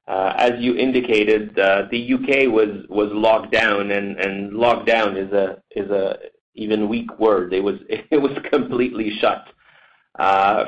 [0.06, 2.46] Uh, as you indicated, the U.K.
[2.46, 6.14] was locked down, and locked down is an
[6.54, 7.52] even weak word.
[7.52, 9.46] It was it was completely shut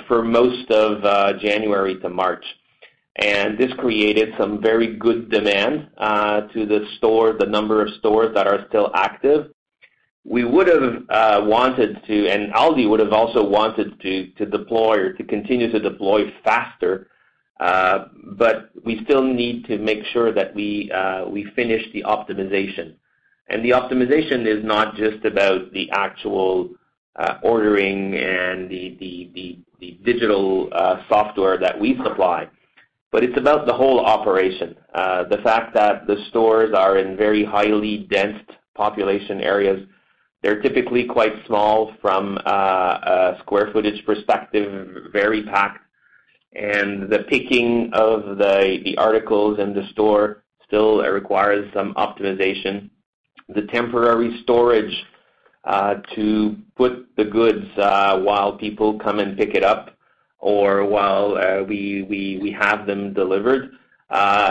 [0.09, 2.45] for most of January to March.
[3.19, 8.47] And this created some very good demand to the stores, the number of stores that
[8.49, 9.53] are still active.
[10.29, 15.71] We would've uh, wanted to, and Aldi would've also wanted to deploy or to continue
[15.71, 17.09] to deploy faster,
[17.61, 18.07] uh,
[18.37, 22.95] but we still need to make sure that uh, we finish the optimization.
[23.49, 26.71] And the optimization is not just about the actual
[27.43, 29.59] ordering and the
[30.05, 30.69] digital
[31.09, 32.49] software that we supply,
[33.13, 34.75] but it's about the whole operation.
[34.93, 38.43] The fact that the stores are in very highly dense
[38.75, 39.87] population areas,
[40.43, 45.81] they're typically quite small from uh, a square footage perspective, very packed,
[46.55, 52.91] and the picking of the articles in the store still requires some optimization.
[53.49, 55.05] The temporary storage
[55.65, 59.97] uh, to put the goods uh, while people come and pick it up
[60.39, 61.35] or while
[61.67, 63.71] we have them delivered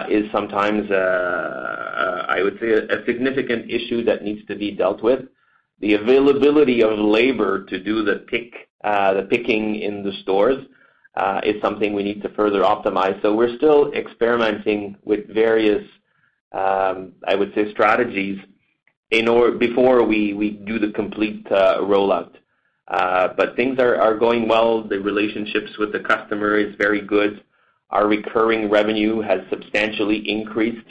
[0.09, 5.21] is sometimes, I would say, a significant issue that needs to be dealt with.
[5.79, 10.65] The availability of labor to do the pick, uh, the picking in the stores
[11.15, 13.21] uh, is something we need to further optimize.
[13.21, 15.83] So we're still experimenting with various,
[16.51, 18.39] um, I would say, strategies
[19.09, 22.33] before we do the complete uh, rollout.
[22.87, 24.83] But things are going well.
[24.83, 27.43] The relationships with the customer is very good.
[27.91, 30.87] Our recurring revenue has substantially increased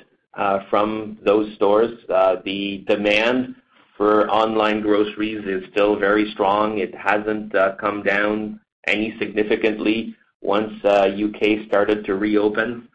[0.70, 1.98] from those stores.
[2.08, 3.56] The demand
[4.04, 6.76] for online groceries is still very strong.
[6.76, 11.66] It hasn't come down any significantly once U.K.
[11.68, 12.86] started to reopen.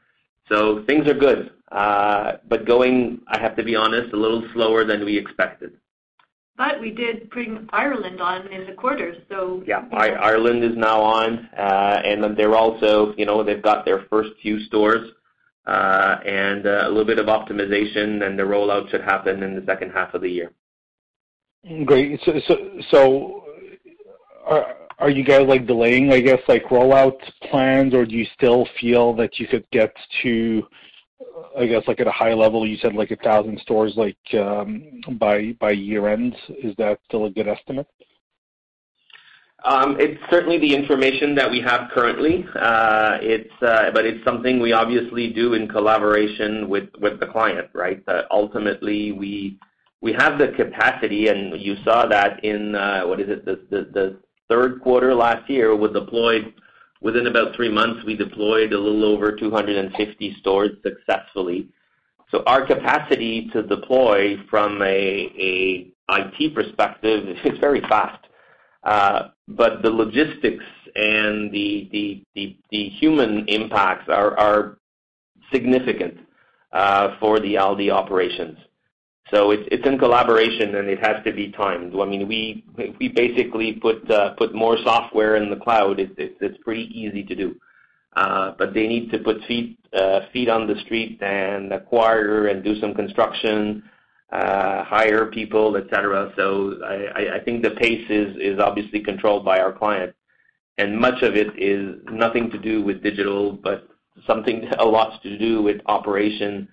[0.49, 1.49] So things are good.
[1.71, 5.71] Uh but going, I have to be honest, a little slower than we expected.
[6.57, 9.15] But we did bring Ireland on in the quarter.
[9.29, 9.85] So yeah.
[9.91, 11.29] Ireland is now on.
[11.57, 12.35] Uh and then
[13.47, 15.05] They've got their first few stores,
[15.65, 20.13] and a little bit of optimization, and the rollout should happen in the second half
[20.13, 20.51] of the year.
[21.85, 22.19] Great.
[22.91, 23.43] So
[24.99, 27.17] are you guys like, delaying, I guess, like, rollout
[27.49, 30.67] plans, or do you still feel that you could get to,
[31.57, 35.71] I guess, like, at a high level, you said like, 1,000 stores like, um, by
[35.71, 36.35] year-end?
[36.49, 37.87] Is that still a good estimate?
[39.63, 42.45] Um, it's certainly the information that we have currently.
[42.55, 43.19] Uh,
[43.61, 48.01] uh, but it's something we obviously do in collaboration with the client, right?
[48.31, 49.59] Ultimately, we
[50.13, 53.45] have the capacity, and you saw that in, uh what is it?
[53.45, 54.17] The
[54.49, 56.53] third quarter last year, was deployed.
[57.01, 61.69] within about three months, we deployed a little over 250 stores successfully.
[62.31, 68.23] So our capacity to deploy from a IT perspective is very fast.
[68.83, 71.89] Uh but the logistics and the
[72.35, 74.77] the the human impacts are are
[75.51, 76.15] significant
[76.71, 78.57] uh for the Aldi operations.
[79.33, 81.93] So it's it's in collaboration, and it has to be timed.
[81.99, 82.63] I mean we
[82.99, 85.99] we basically put uh, more software in the cloud.
[85.99, 87.55] It's pretty easy to do.
[88.15, 90.21] Uh but they need to put feet uh,
[90.51, 93.83] on the street and acquire and do some construction,
[94.31, 96.31] uh, hire people, et cetera.
[97.35, 100.15] I think the pace is obviously controlled by our client,
[100.77, 103.87] and much of it is nothing to do with digital, but
[104.25, 106.67] something a lot to do with operation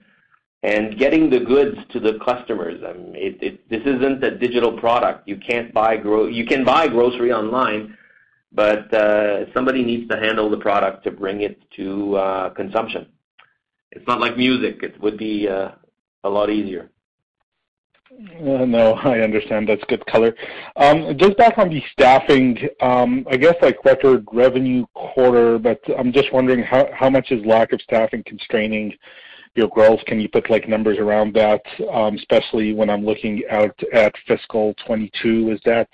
[0.63, 2.81] and getting the goods to the customers.
[2.81, 5.29] This isn't a digital product.
[5.29, 7.97] You can't buy you can buy grocery online,
[8.53, 13.07] but uh, somebody needs to handle the product to bring it to uh, consumption.
[13.93, 14.83] It's not like music.
[14.83, 15.71] It would be uh,
[16.25, 16.91] a lot easier.
[18.41, 19.69] No, I understand.
[19.69, 20.35] That's good color.
[20.77, 26.13] Um, just back on the staffing, um, I guess like record revenue quarter, but I'm
[26.13, 28.95] just wondering how how much is lack of staffing constraining
[29.65, 30.01] growth?
[30.07, 31.63] Can you put like numbers around that?
[31.93, 35.53] Um, especially when I'm looking out at fiscal 2022.
[35.53, 35.89] Is that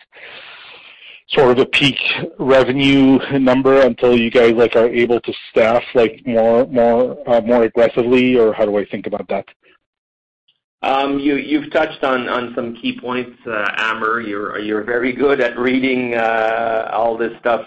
[1.28, 1.98] sort of a peak
[2.38, 7.62] revenue number until you guys like are able to staff like more more uh, more
[7.64, 9.46] aggressively, or how do I think about that?
[10.82, 14.20] Um, you've touched on some key points, uh, Amr.
[14.20, 17.64] You're very good at reading uh, all this stuff.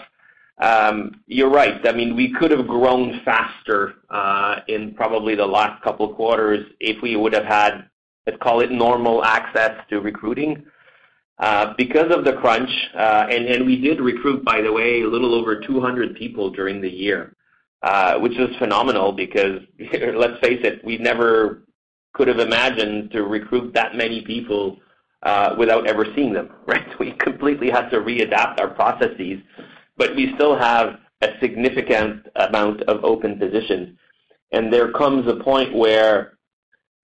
[1.26, 1.86] You're right.
[1.86, 6.66] I mean, we could have grown faster uh in probably the last couple of quarters
[6.80, 7.72] if we would have had,
[8.26, 10.64] let's call it normal access to recruiting.
[11.38, 15.08] Uh because of the crunch, Uh and and we did recruit, by the way, a
[15.08, 17.36] little over 200 people during the year,
[17.82, 19.60] uh, which is phenomenal because
[20.22, 21.62] let's face it, we never
[22.14, 24.78] could have imagined to recruit that many people
[25.30, 26.88] uh without ever seeing them, right?
[26.98, 29.38] We completely had to readapt our processes,
[29.96, 33.96] but we still have a significant amount of open positions.
[34.52, 36.38] And there comes a point where,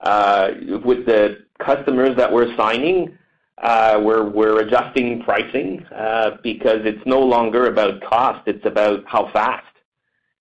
[0.00, 0.50] uh,
[0.84, 3.16] with the customers that we're signing,
[3.62, 9.30] uh, we're we're adjusting pricing, uh, because it's no longer about cost, it's about how
[9.32, 9.66] fast.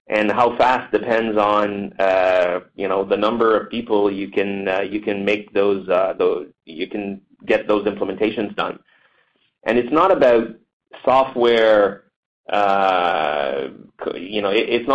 [0.08, 4.99] And how fast depends on uh, you know, the number of people you can you
[5.02, 5.88] can make those,
[6.18, 8.80] those, you can get those implementations done.
[9.64, 10.12] And it's not
[12.52, 13.70] Uh,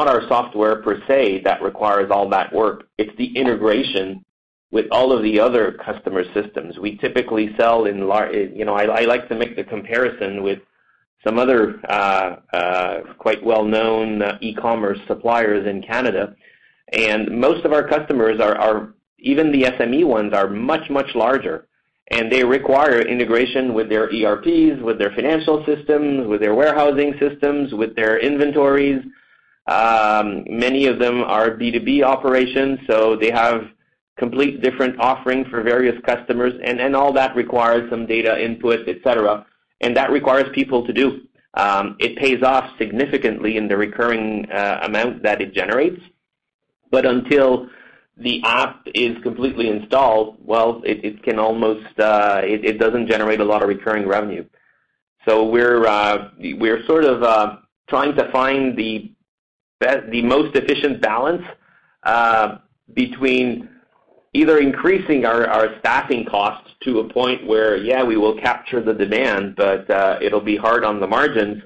[0.08, 2.88] our software per se that requires all that work.
[2.98, 4.24] It's the integration
[4.70, 6.78] with all of the other customer systems.
[6.78, 8.34] We typically sell in large.
[8.34, 10.60] You know, I like to make the comparison with
[11.26, 16.34] some other uh, uh, quite well-known e-commerce suppliers in Canada.
[16.92, 21.66] And most of our customers, are are even the SME ones, are much, much larger,
[22.10, 27.72] and they require integration with their ERPs, with their financial systems, with their warehousing systems,
[27.74, 29.02] with their inventories.
[29.68, 33.62] Many of them are B2B operations, so they have
[34.16, 38.96] complete different offering for various customers, and, and all that requires some data input, et
[39.04, 39.44] cetera,
[39.80, 41.22] and that requires people to do.
[41.54, 46.00] Um, it pays off significantly in the recurring uh, amount that it generates,
[46.90, 47.68] but until
[48.16, 53.40] the app is completely installed, well, it, it can almost uh, it, it, doesn't generate
[53.40, 54.44] a lot of recurring revenue.
[55.28, 57.56] So we're uh, we're sort of uh,
[57.88, 59.12] trying to find the
[59.80, 61.42] best, the most efficient balance
[62.04, 62.58] uh,
[62.94, 63.68] between
[64.32, 68.94] either increasing our, our staffing costs to a point where yeah we will capture the
[68.94, 71.62] demand, but uh, it'll be hard on the margins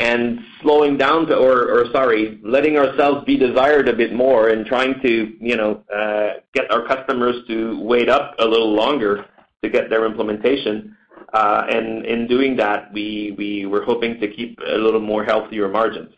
[0.00, 4.64] and slowing down to, or, or sorry, letting ourselves be desired a bit more and
[4.64, 9.26] trying to, you know, uh, get our customers to wait up a little longer
[9.62, 10.96] to get their implementation.
[11.34, 15.68] Uh, and in doing that, we, we were hoping to keep a little more healthier
[15.68, 16.12] margins.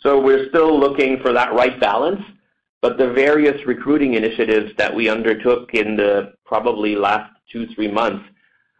[0.00, 2.22] So we're still looking for that right balance,
[2.80, 8.24] but the various recruiting initiatives that we undertook in the probably last two, three months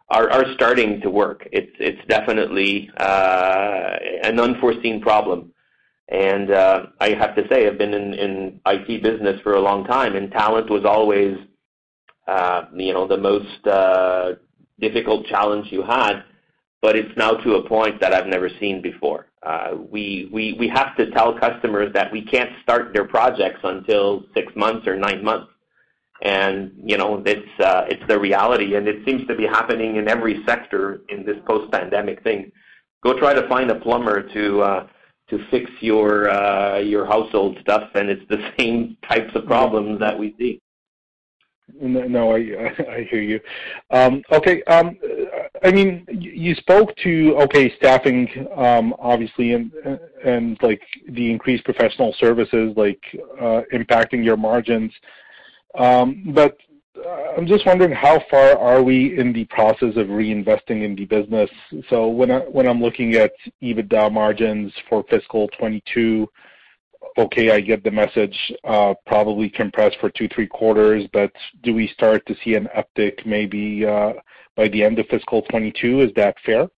[0.09, 1.47] are, starting to work.
[1.51, 5.51] It's, it's definitely uh, an unforeseen problem.
[6.09, 9.83] And uh, I have to say, I've been in, in IT business for a long
[9.83, 11.37] time, and talent was always,
[12.27, 14.35] uh, you know, the most uh,
[14.79, 16.23] difficult challenge you had.
[16.81, 19.27] But it's now to a point that I've never seen before.
[19.43, 24.23] Uh, we, we, we have to tell customers that we can't start their projects until
[24.33, 25.51] six months or nine months
[26.21, 30.07] and you know it's uh, it's the reality, and it seems to be happening in
[30.07, 32.51] every sector in this post-pandemic thing.
[33.03, 34.87] Go try to find a plumber to uh,
[35.29, 40.17] to fix your uh, your household stuff, and it's the same types of problems that
[40.17, 40.61] we see.
[41.79, 42.37] No, I
[42.89, 43.39] I hear you.
[43.91, 44.97] Um, okay, um,
[45.63, 49.71] I mean, you spoke to okay staffing, um, obviously, and
[50.25, 53.01] and like the increased professional services, like
[53.39, 54.91] uh, impacting your margins.
[55.77, 56.57] Um, but
[56.97, 61.05] uh, I'm just wondering how far are we in the process of reinvesting in the
[61.05, 61.49] business?
[61.89, 66.27] So when I, when I'm looking at EBITDA margins for fiscal 22,
[67.17, 71.31] okay, I get the message, uh, probably compressed for two, three quarters, but
[71.63, 74.13] do we start to see an uptick maybe uh,
[74.55, 76.01] by the end of fiscal 22?
[76.01, 76.61] Is that fair?
[76.61, 76.73] Um, that, that's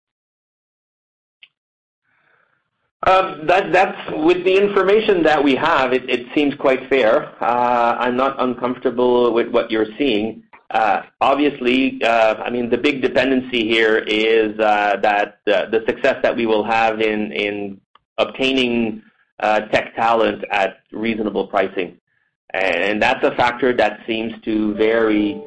[4.11, 5.93] with the information that we have.
[5.93, 7.41] It, seems quite fair.
[7.41, 10.43] Uh, I'm not uncomfortable with what you're seeing.
[10.69, 16.45] Uh, obviously, uh, I mean the big dependency here is that the success that we
[16.45, 17.81] will have in in
[18.17, 19.01] obtaining
[19.41, 21.97] tech talent at reasonable pricing,
[22.53, 25.41] and that's a factor that seems to vary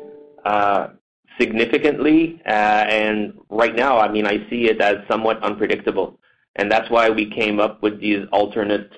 [1.38, 2.40] significantly.
[2.46, 6.18] and right now, I mean, I see it as somewhat unpredictable
[6.57, 8.90] and that's why we came up with these alternate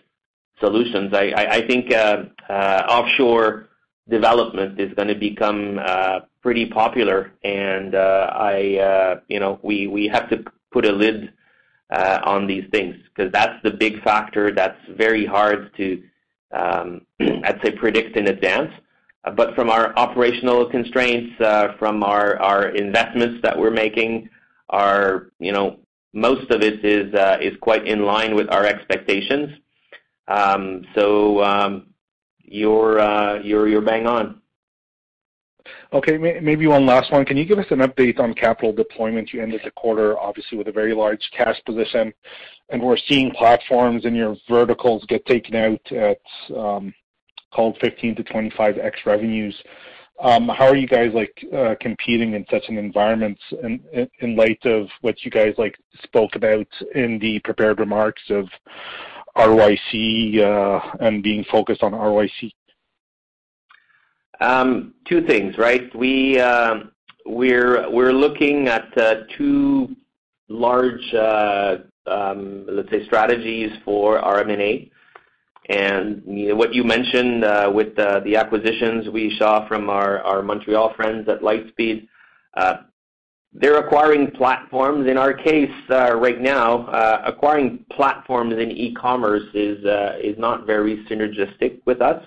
[0.60, 1.12] solutions.
[1.12, 3.68] I, I, I think uh, uh, offshore
[4.08, 9.86] development is going to become uh, pretty popular, and uh, I, uh, you know, we
[9.86, 11.32] we have to put a lid
[11.90, 14.52] uh, on these things because that's the big factor.
[14.52, 16.02] That's very hard to,
[16.52, 18.72] um, I'd say, predict in advance.
[19.36, 21.34] But from our operational constraints,
[21.78, 24.28] from our, our investments that we're making,
[24.68, 25.78] our you know
[26.14, 29.50] most of it is uh, is quite in line with our expectations.
[30.28, 31.88] Um, so um,
[32.42, 34.40] you're uh, you're bang on.
[35.92, 37.24] Okay, maybe one last one.
[37.24, 39.32] Can you give us an update on capital deployment?
[39.32, 42.12] You ended the quarter obviously with a very large cash position,
[42.68, 46.20] and we're seeing platforms in your verticals get taken out at
[46.56, 46.92] um,
[47.52, 49.54] called 15 to 25x revenues.
[50.24, 54.88] Um, how are you guys like uh, competing in such an environment in, light of
[55.02, 58.48] what you guys like spoke about in the prepared remarks of
[59.36, 62.50] ROIC uh, and being focused on ROIC?
[64.40, 65.94] Um, two things, right?
[65.94, 66.84] We uh,
[67.26, 69.94] we're we're looking at uh, two
[70.48, 74.90] large, uh, um, let's say, strategies for our M&A.
[75.68, 76.22] And
[76.58, 81.40] what you mentioned uh, with uh, the acquisitions we saw from our Montreal friends at
[81.40, 82.06] Lightspeed,
[82.54, 82.78] uh,
[83.52, 85.08] they're acquiring platforms.
[85.08, 86.88] In our case, right now,
[87.24, 92.22] acquiring platforms in e-commerce is not very synergistic with us.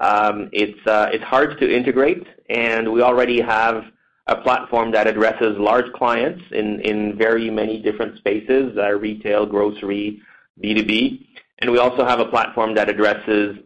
[0.00, 3.84] Um, it's hard to integrate, and we already have
[4.26, 10.20] a platform that addresses large clients in very many different spaces, retail, grocery,
[10.62, 11.27] B2B.
[11.60, 13.58] And we also have a platform that addresses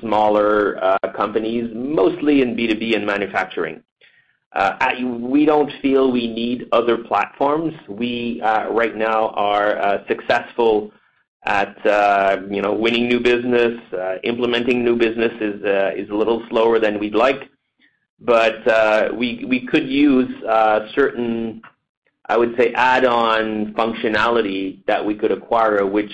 [0.00, 3.82] smaller uh, companies, mostly in B2B and manufacturing.
[4.56, 4.76] Uh,
[5.20, 7.74] we don't feel we need other platforms.
[7.88, 10.92] We uh, right now are uh, successful
[11.44, 13.78] at uh, you know winning new business.
[13.92, 15.60] Uh, implementing new business is
[15.96, 17.50] is a little slower than we'd like.
[18.18, 20.30] But we we could use
[20.94, 21.60] certain,
[22.26, 26.12] I would say, add-on functionality that we could acquire, which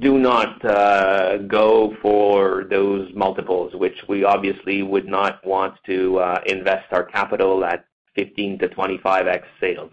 [0.00, 6.40] do not uh, go for those multiples, which we obviously would not want to uh,
[6.46, 7.84] invest our capital at
[8.14, 9.90] 15 to 25x sales.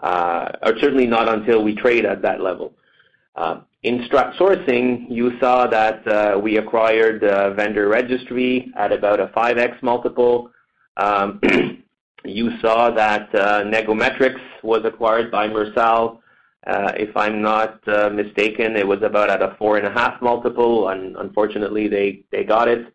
[0.00, 0.50] Uh,
[0.80, 2.74] certainly not until we trade at that level.
[3.36, 7.20] Um, in Strat Sourcing, you saw that uh, we acquired
[7.56, 10.50] Vendor Registry at about a 5x multiple.
[10.96, 11.40] Um,
[12.24, 16.20] you saw that Negometrix was acquired by Mercell.
[16.66, 21.88] Uh, if I'm not uh, mistaken, it was about at a 4.5 multiple, and unfortunately,
[21.88, 22.86] they got it.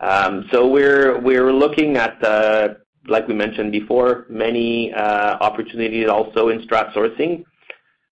[0.00, 2.74] Um so we're looking at, uh,
[3.08, 7.44] like we mentioned before, many opportunities also in Strat Sourcing,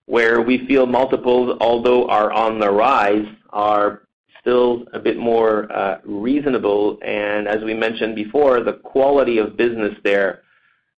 [0.05, 4.01] where we feel multiples, although are on the rise, are
[4.41, 5.69] still a bit more
[6.03, 6.97] reasonable.
[7.03, 10.41] And as we mentioned before, the quality of business there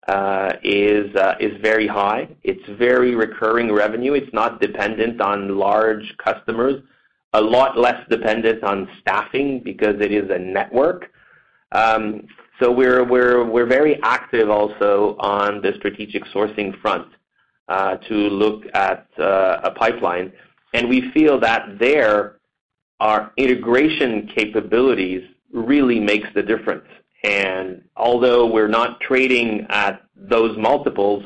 [0.08, 2.26] Uh, is uh is very high.
[2.42, 4.14] It's very recurring revenue.
[4.14, 6.82] It's not dependent on large customers.
[7.34, 11.12] A lot less dependent on staffing because it is a network.
[11.72, 12.26] Um,
[12.58, 17.08] so we're we're we're very active also on the strategic sourcing front
[17.68, 20.32] uh, to look at uh, a pipeline.
[20.74, 22.38] And we feel that there,
[23.00, 26.86] our integration capabilities really makes the difference.
[27.24, 31.24] And although we're not trading at those multiples,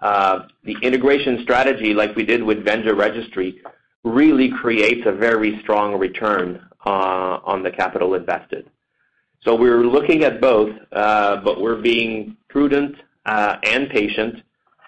[0.00, 3.62] uh, the integration strategy, like we did with Vendor Registry,
[4.02, 8.70] really creates a very strong return uh, on the capital invested.
[9.42, 14.42] So we're looking at both, uh, but we're being prudent and patient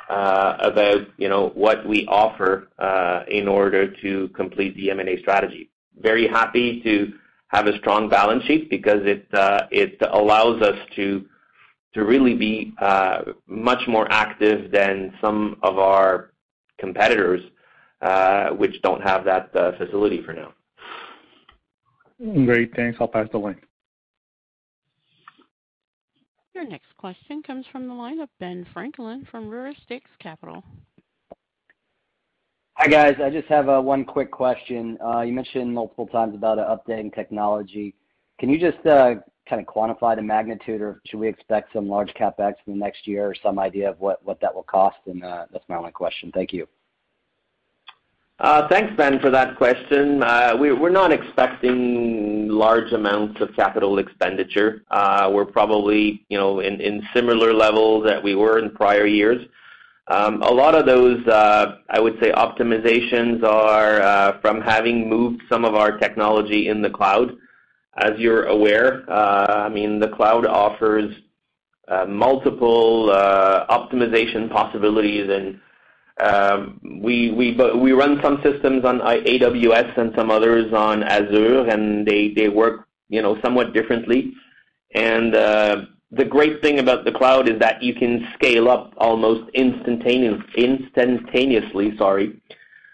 [0.08, 1.06] about
[1.54, 2.68] what we offer
[3.28, 5.70] in order to complete the M&A strategy.
[5.98, 7.12] Very happy to
[7.48, 9.62] have a strong balance sheet because it uh,
[10.12, 11.24] allows us to
[11.94, 16.32] really be uh, much more active than some of our
[16.78, 17.40] competitors,
[18.02, 20.52] uh, which don't have that facility for now.
[22.44, 22.74] Great.
[22.76, 22.98] Thanks.
[23.00, 23.60] I'll pass the line.
[26.54, 30.62] Your next question comes from the line of Ben Franklin from Ruristix Capital.
[32.78, 33.16] Hi, guys.
[33.24, 34.98] I just have uh, one quick question.
[35.02, 37.94] Uh, you mentioned multiple times about uh, updating technology.
[38.38, 42.52] Can you just kind of quantify the magnitude, or should we expect some large CapEx
[42.66, 44.98] in the next year or some idea of what that will cost?
[45.06, 46.30] And uh that's my only question.
[46.34, 46.68] Thank you.
[48.68, 50.20] Thanks, Ben, for that question.
[50.20, 54.82] We're not expecting large amounts of capital expenditure.
[55.30, 59.46] We're probably you know, in similar levels that we were in prior years.
[60.08, 65.42] Um, a lot of those, uh, I would say, optimizations are uh, from having moved
[65.50, 67.36] some of our technology in the cloud.
[67.98, 71.14] As you're aware, uh, I mean, the cloud offers
[72.08, 75.60] multiple optimization possibilities, and
[76.20, 82.86] um, we run some systems on AWS and some others on Azure, and they work
[83.08, 84.32] you know, somewhat differently.
[86.12, 91.96] The great thing about the cloud is that you can scale up almost instantaneously.
[91.98, 92.40] Sorry.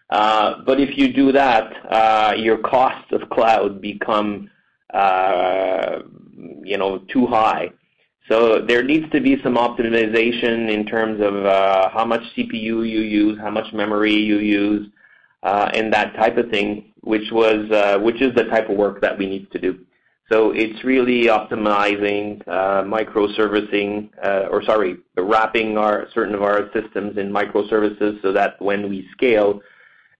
[0.09, 4.51] Uh, but if you do that, your costs of cloud become
[4.93, 6.01] uh,
[6.63, 7.71] you know, too high.
[8.29, 11.45] So there needs to be some optimization in terms of
[11.93, 14.89] how much CPU you use, how much memory you use,
[15.43, 19.27] and that type of thing, which was which is the type of work that we
[19.27, 19.79] need to do.
[20.33, 25.75] So it's really optimizing uh, microservicing, uh, or sorry, wrapping
[26.15, 29.61] certain of our systems in microservices so that when we scale,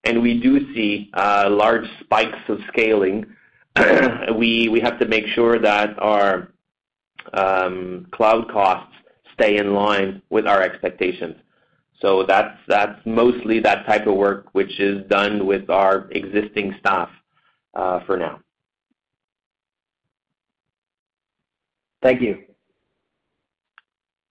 [0.05, 3.25] and we do see uh, large spikes of scaling,
[4.37, 6.53] we have to make sure that our
[7.33, 8.95] um, cloud costs
[9.33, 11.37] stay in line with our expectations.
[12.03, 17.09] So that's that's mostly that type of work, which is done with our existing staff
[17.73, 18.41] for now.
[22.03, 22.39] Thank you.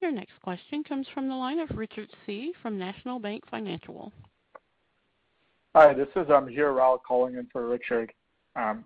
[0.02, 4.12] Your next question comes from the line of Richard Tse from National Bank Financial.
[5.76, 8.12] Hi, this is um, Mihir Rao calling in for Richard.
[8.56, 8.86] Um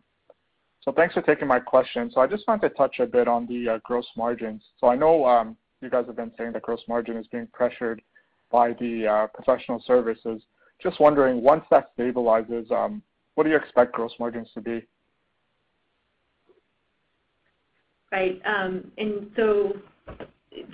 [0.86, 2.11] so thanks for taking my question.
[2.13, 4.61] So I just wanted to touch a bit on the uh, gross margins.
[4.79, 8.03] So I know um, you guys have been saying that gross margin is being pressured
[8.51, 10.43] by the uh, professional services.
[10.81, 13.01] Just wondering, once that stabilizes, um,
[13.33, 14.86] what do you expect gross margins to be?
[18.12, 18.41] Right.
[18.45, 19.74] Um and so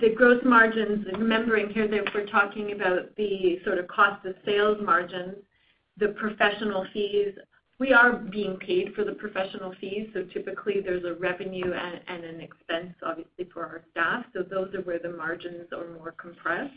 [0.00, 4.78] the gross margins, remembering here that we're talking about the sort of cost of sales
[4.82, 5.36] margins,
[5.96, 7.34] the professional fees
[7.78, 12.40] we are being paid for the professional fees, so typically there's a revenue and an
[12.40, 14.24] expense, obviously, for our staff.
[14.32, 16.72] So those are where the margins are more compressed.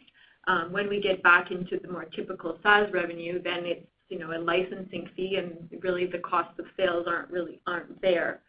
[0.72, 4.39] When we get back into the more typical SaaS revenue, then it's you know, a
[4.39, 8.41] licensing fee, and really the cost of sales aren't really aren't there.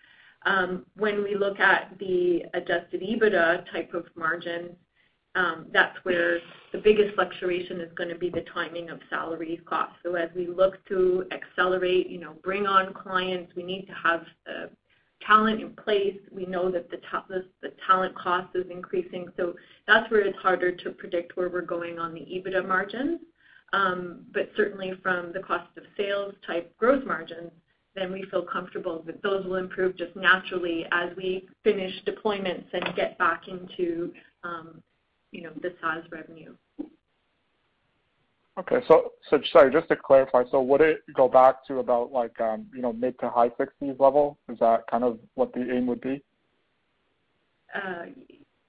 [0.46, 4.76] Um, when we look at the adjusted EBITDA type of margin,
[5.34, 6.38] um, that's where
[6.72, 9.96] the biggest fluctuation is going to be the timing of salary costs.
[10.02, 14.20] So as we look to accelerate, you know, bring on clients, we need to have
[14.48, 14.66] uh,
[15.26, 16.16] talent in place.
[16.30, 17.00] We know that the
[17.86, 19.28] talent cost is increasing.
[19.36, 19.54] So
[19.86, 23.20] that's where it's harder to predict where we're going on the EBITDA margins.
[23.72, 27.50] Um, but certainly from the cost of sales type growth margins,
[27.96, 32.94] then we feel comfortable that those will improve just naturally as we finish deployments and
[32.94, 34.12] get back into
[34.44, 34.82] um,
[35.32, 36.54] the SaaS revenue.
[38.58, 38.76] Okay.
[39.52, 42.66] Sorry, just to clarify, so would it go back to about like um,
[42.98, 44.38] mid to high 60s level?
[44.50, 46.22] Is that kind of what the aim would be?
[47.74, 48.06] Uh,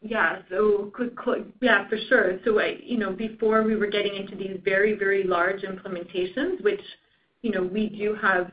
[0.01, 0.41] yeah.
[0.49, 2.39] For sure.
[2.43, 2.59] So
[3.15, 6.81] before we were getting into these very very large implementations, which
[7.43, 8.51] we do have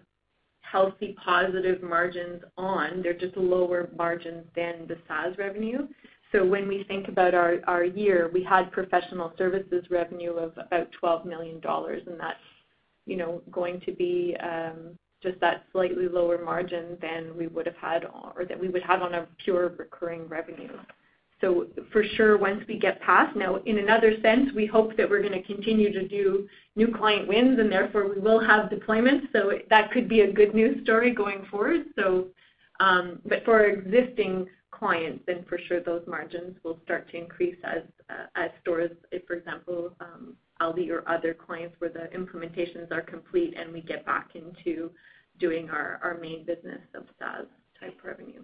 [0.74, 5.86] healthy positive margins on, they're just lower margins than the SaaS revenue.
[6.32, 10.88] So when we think about our our year, we had professional services revenue of about
[10.98, 12.46] 12 million dollars, and that's
[13.06, 17.76] you know, going to be um, just that slightly lower margin than we would have
[17.76, 20.72] had or that we would have on a pure recurring revenue.
[21.40, 25.20] So for sure, once we get past Now, in another sense, we hope that we're
[25.20, 29.26] going to continue to do new client wins, and therefore we will have deployments.
[29.32, 31.86] So that could be a good news story going forward.
[31.96, 32.28] So,
[32.80, 37.82] um, but for existing clients, then for sure those margins will start to increase as
[38.36, 39.96] as stores, if, for example,
[40.60, 44.90] Aldi or other clients where the implementations are complete and we get back into
[45.38, 47.46] doing our main business of SaaS
[47.80, 48.42] type revenue.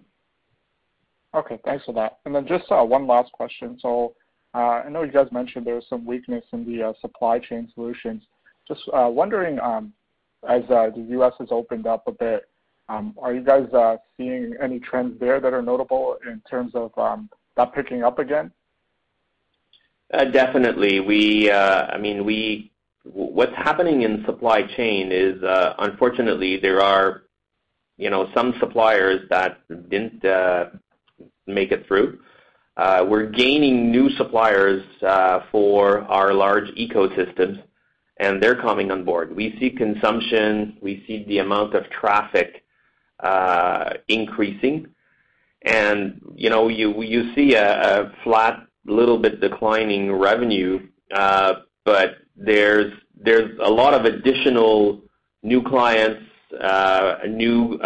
[1.33, 2.19] Okay, thanks for that.
[2.25, 3.77] And then just uh, one last question.
[3.81, 4.13] So
[4.53, 7.71] uh I know you guys mentioned there was some weakness in the uh, supply chain
[7.73, 8.21] solutions.
[8.67, 9.93] Just uh, wondering, um,
[10.47, 11.33] as the U.S.
[11.39, 12.49] has opened up a bit,
[12.89, 13.67] um, are you guys
[14.17, 18.51] seeing any trends there that are notable in terms of um, that picking up again?
[20.11, 20.99] Definitely.
[21.51, 22.69] I mean,
[23.03, 27.23] what's happening in supply chain is, unfortunately, there are
[28.35, 29.59] some suppliers that
[29.89, 30.23] didn't
[31.47, 32.19] make it through.
[32.77, 37.61] Uh, we're gaining new suppliers uh, for our large ecosystems,
[38.17, 39.35] and they're coming on board.
[39.35, 42.63] We see consumption, we see the amount of traffic
[43.19, 44.87] uh, increasing.
[45.63, 52.91] And you see a flat, little bit declining revenue, but there's
[53.59, 55.01] a lot of additional
[55.43, 56.21] new clients,
[57.37, 57.79] new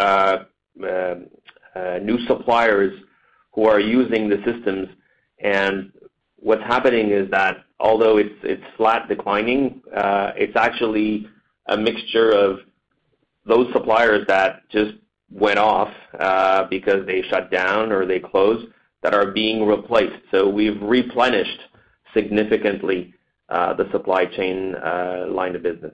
[2.27, 2.93] suppliers
[3.55, 4.89] who are using the systems.
[5.39, 5.91] And
[6.35, 11.27] what's happening is that although it's flat declining, uh, it's actually
[11.67, 12.59] a mixture of
[13.45, 14.95] those suppliers that just
[15.31, 18.67] went off uh, because they shut down or they closed
[19.01, 20.21] that are being replaced.
[20.31, 21.61] So we've replenished
[22.13, 23.13] significantly
[23.49, 24.73] uh, the supply chain
[25.29, 25.93] line of business.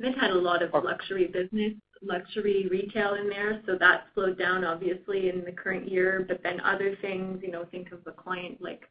[0.00, 4.64] They've had a lot of luxury business, luxury retail in there, so that slowed down
[4.64, 6.24] obviously in the current year.
[6.26, 8.82] But then other things, you know, think of a client like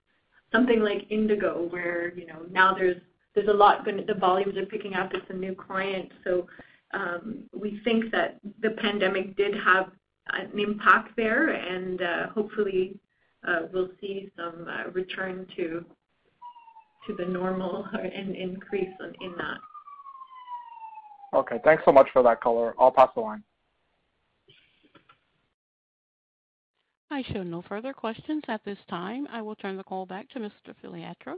[0.51, 3.01] something like Indigo, where you know, now there's
[3.35, 4.05] there's a lot going.
[4.05, 5.13] the volumes are picking up.
[5.13, 6.11] It's a new client.
[6.23, 6.47] So,
[6.93, 9.91] um, we think that the pandemic did have
[10.31, 12.99] an impact there, and uh, hopefully
[13.47, 15.85] uh, we'll see some uh, return to
[17.07, 18.89] to the normal and increase
[19.21, 19.59] in that.
[21.33, 21.59] Okay.
[21.63, 22.73] Thanks so much for that color.
[22.79, 23.43] I'll pass the line.
[27.09, 29.27] I show no further questions at this time.
[29.31, 30.73] I will turn the call back to Mr.
[30.83, 31.37] Filiatreault.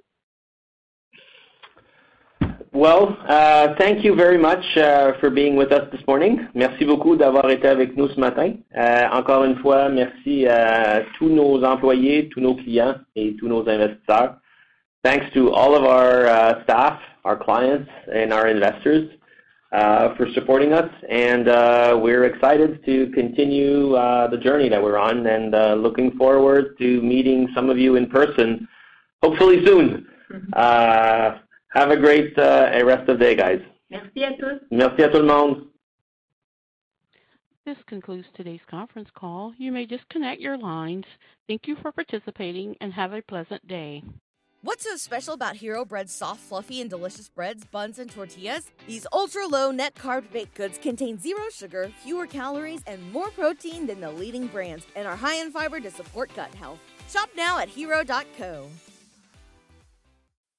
[2.72, 6.48] Well, uh, thank you very much uh, for being with us this morning.
[6.54, 8.58] Merci beaucoup d'avoir été avec nous ce matin.
[8.76, 13.68] Uh, encore une fois, merci à tous nos employés, tous nos clients et tous nos
[13.68, 14.38] investisseurs.
[15.04, 19.10] Thanks to all of our staff, our clients, and our investors
[19.72, 20.90] Uh, for supporting us.
[21.12, 26.76] And uh, we're excited to continue uh, the journey that we're on and looking forward
[26.80, 28.68] to meeting some of you in person,
[29.22, 30.08] hopefully soon.
[30.34, 31.40] Mm-hmm.
[31.76, 33.62] Have a great rest of the day, guys.
[33.92, 34.60] Merci à tous.
[34.72, 35.68] Merci à tout le monde.
[37.64, 39.54] This concludes today's conference call.
[39.60, 41.06] You may disconnect your lines.
[41.48, 44.02] Thank you for participating, and have a pleasant day.
[44.62, 48.70] What's so special about Hero Bread's soft, fluffy, and delicious breads, buns, and tortillas?
[48.88, 53.88] These ultra low net carb baked goods contain zero sugar, fewer calories, and more protein
[53.88, 56.80] than the leading brands, and are high in fiber to support gut health.
[57.08, 58.68] Shop now at hero.co.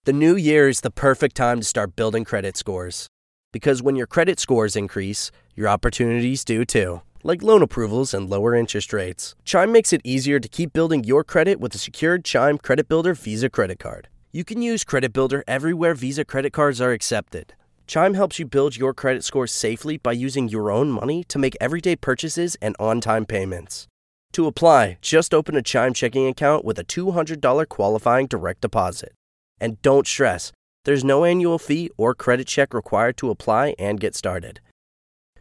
[0.07, 3.07] The new year is the perfect time to start building credit scores.
[3.53, 8.55] Because when your credit scores increase, your opportunities do too, like loan approvals and lower
[8.55, 9.35] interest rates.
[9.45, 13.15] Chime makes it easier to keep building your credit with a secured Chime Credit Builder
[13.15, 14.09] Visa credit card.
[14.33, 17.55] You can use Credit Builder everywhere Visa credit cards are accepted.
[17.87, 21.57] Chime helps you build your credit score safely by using your own money to make
[21.61, 23.89] everyday purchases and on time payments.
[24.35, 29.13] To apply, just open a Chime checking account with a $200 qualifying direct deposit.
[29.61, 30.53] And don't stress,
[30.85, 34.61] there's no annual fee or credit check required to apply and get started.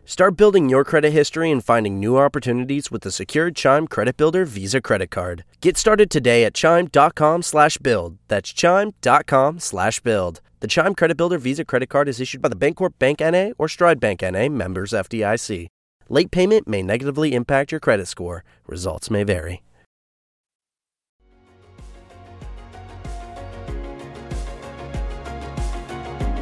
[0.10, 4.44] Start building your credit history and finding new opportunities with the secured Chime Credit Builder
[4.44, 5.44] Visa credit card.
[5.62, 8.18] Get started today at chime.com slash build.
[8.28, 10.42] That's chime.com slash build.
[10.62, 13.68] The Chime Credit Builder Visa credit card is issued by the Bancorp Bank NA or
[13.68, 15.68] Stride Bank NA, members FDIC.
[16.10, 18.44] Late payment may negatively impact your credit score.
[18.66, 19.62] Results may vary.